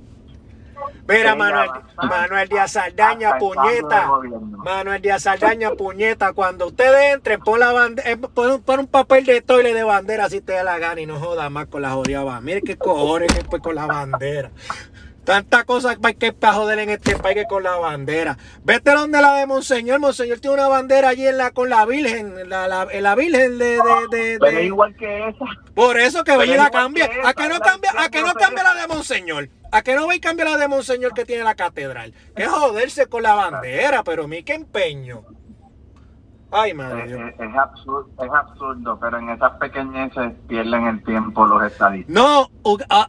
[1.07, 1.69] Mira, Manuel,
[2.01, 4.09] Manuel Díaz Saldaña, puñeta.
[4.63, 6.33] Manuel Díaz Saldaña, puñeta.
[6.33, 10.27] Cuando ustedes entren, pon, la bandera, pon, un- pon un papel de toile de bandera
[10.29, 12.41] si te da la gana y no joda más con la jodida bandera.
[12.41, 14.49] Mire qué cojones que pues con la bandera.
[15.23, 18.37] Tanta cosa que hay que joder en este país que con la bandera.
[18.63, 19.99] Vete donde la de Monseñor.
[19.99, 22.49] Monseñor tiene una bandera allí en la, con la Virgen.
[22.49, 23.77] La, la, en la Virgen de,
[24.09, 25.45] de, de- igual que esa.
[25.75, 28.33] por eso que vaya y la que ¿A que no cambia, la- a que no
[28.33, 29.49] cambia la de Monseñor?
[29.71, 32.13] ¿A que no ve y cambia la de Monseñor que tiene la catedral?
[32.35, 35.23] Que joderse con la bandera, pero mi qué empeño.
[36.53, 41.45] Ay, madre Es, es- es absurdo, es absurdo, pero en esas pequeñeces pierden el tiempo
[41.45, 42.13] los estadistas.
[42.13, 42.49] No,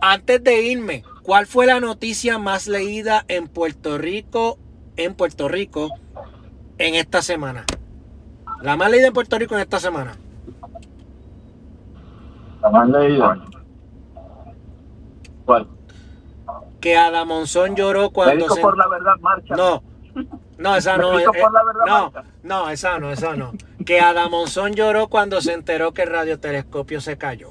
[0.00, 4.58] antes de irme, ¿cuál fue la noticia más leída en Puerto Rico,
[4.96, 5.90] en Puerto Rico,
[6.78, 7.64] en esta semana?
[8.62, 10.16] La más leída en Puerto Rico en esta semana.
[12.60, 13.44] La más leída.
[15.44, 15.68] ¿Cuál?
[16.80, 18.60] Que Adamonzón lloró cuando Médico se...
[18.60, 19.54] por la verdad marcha.
[19.56, 19.82] No,
[20.58, 21.18] no, esa no.
[21.18, 21.26] Eh,
[21.86, 22.12] no,
[22.42, 23.52] no, esa no, esa no.
[23.84, 27.50] Que Adamonzón lloró cuando se enteró que el radiotelescopio se cayó.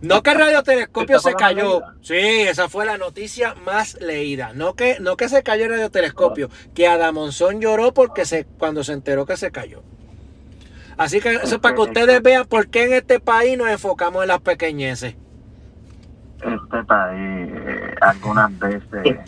[0.00, 1.82] No que el radiotelescopio se cayó.
[2.00, 4.52] Sí, esa fue la noticia más leída.
[4.54, 8.92] No que, no que se cayó el radiotelescopio, que Adamonzón lloró porque se, cuando se
[8.92, 9.82] enteró que se cayó.
[10.96, 14.22] Así que eso es para que ustedes vean por qué en este país nos enfocamos
[14.22, 15.14] en las pequeñeces.
[16.42, 19.18] Este país eh, algunas veces,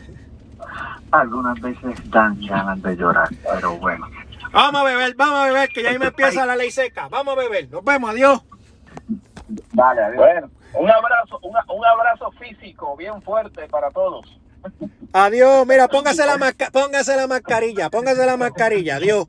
[1.13, 4.09] algunas veces dan ganas de llorar, pero bueno.
[4.53, 7.09] Vamos a beber, vamos a beber, que ya ahí me empieza la ley seca.
[7.09, 7.69] Vamos a beber.
[7.71, 8.43] Nos vemos, adiós.
[9.49, 10.17] Dale, adiós.
[10.19, 14.27] Bueno, un abrazo, una- un abrazo físico bien fuerte para todos.
[15.13, 19.27] Adiós, mira, póngase la, masca- póngase la mascarilla, póngase la mascarilla, adiós.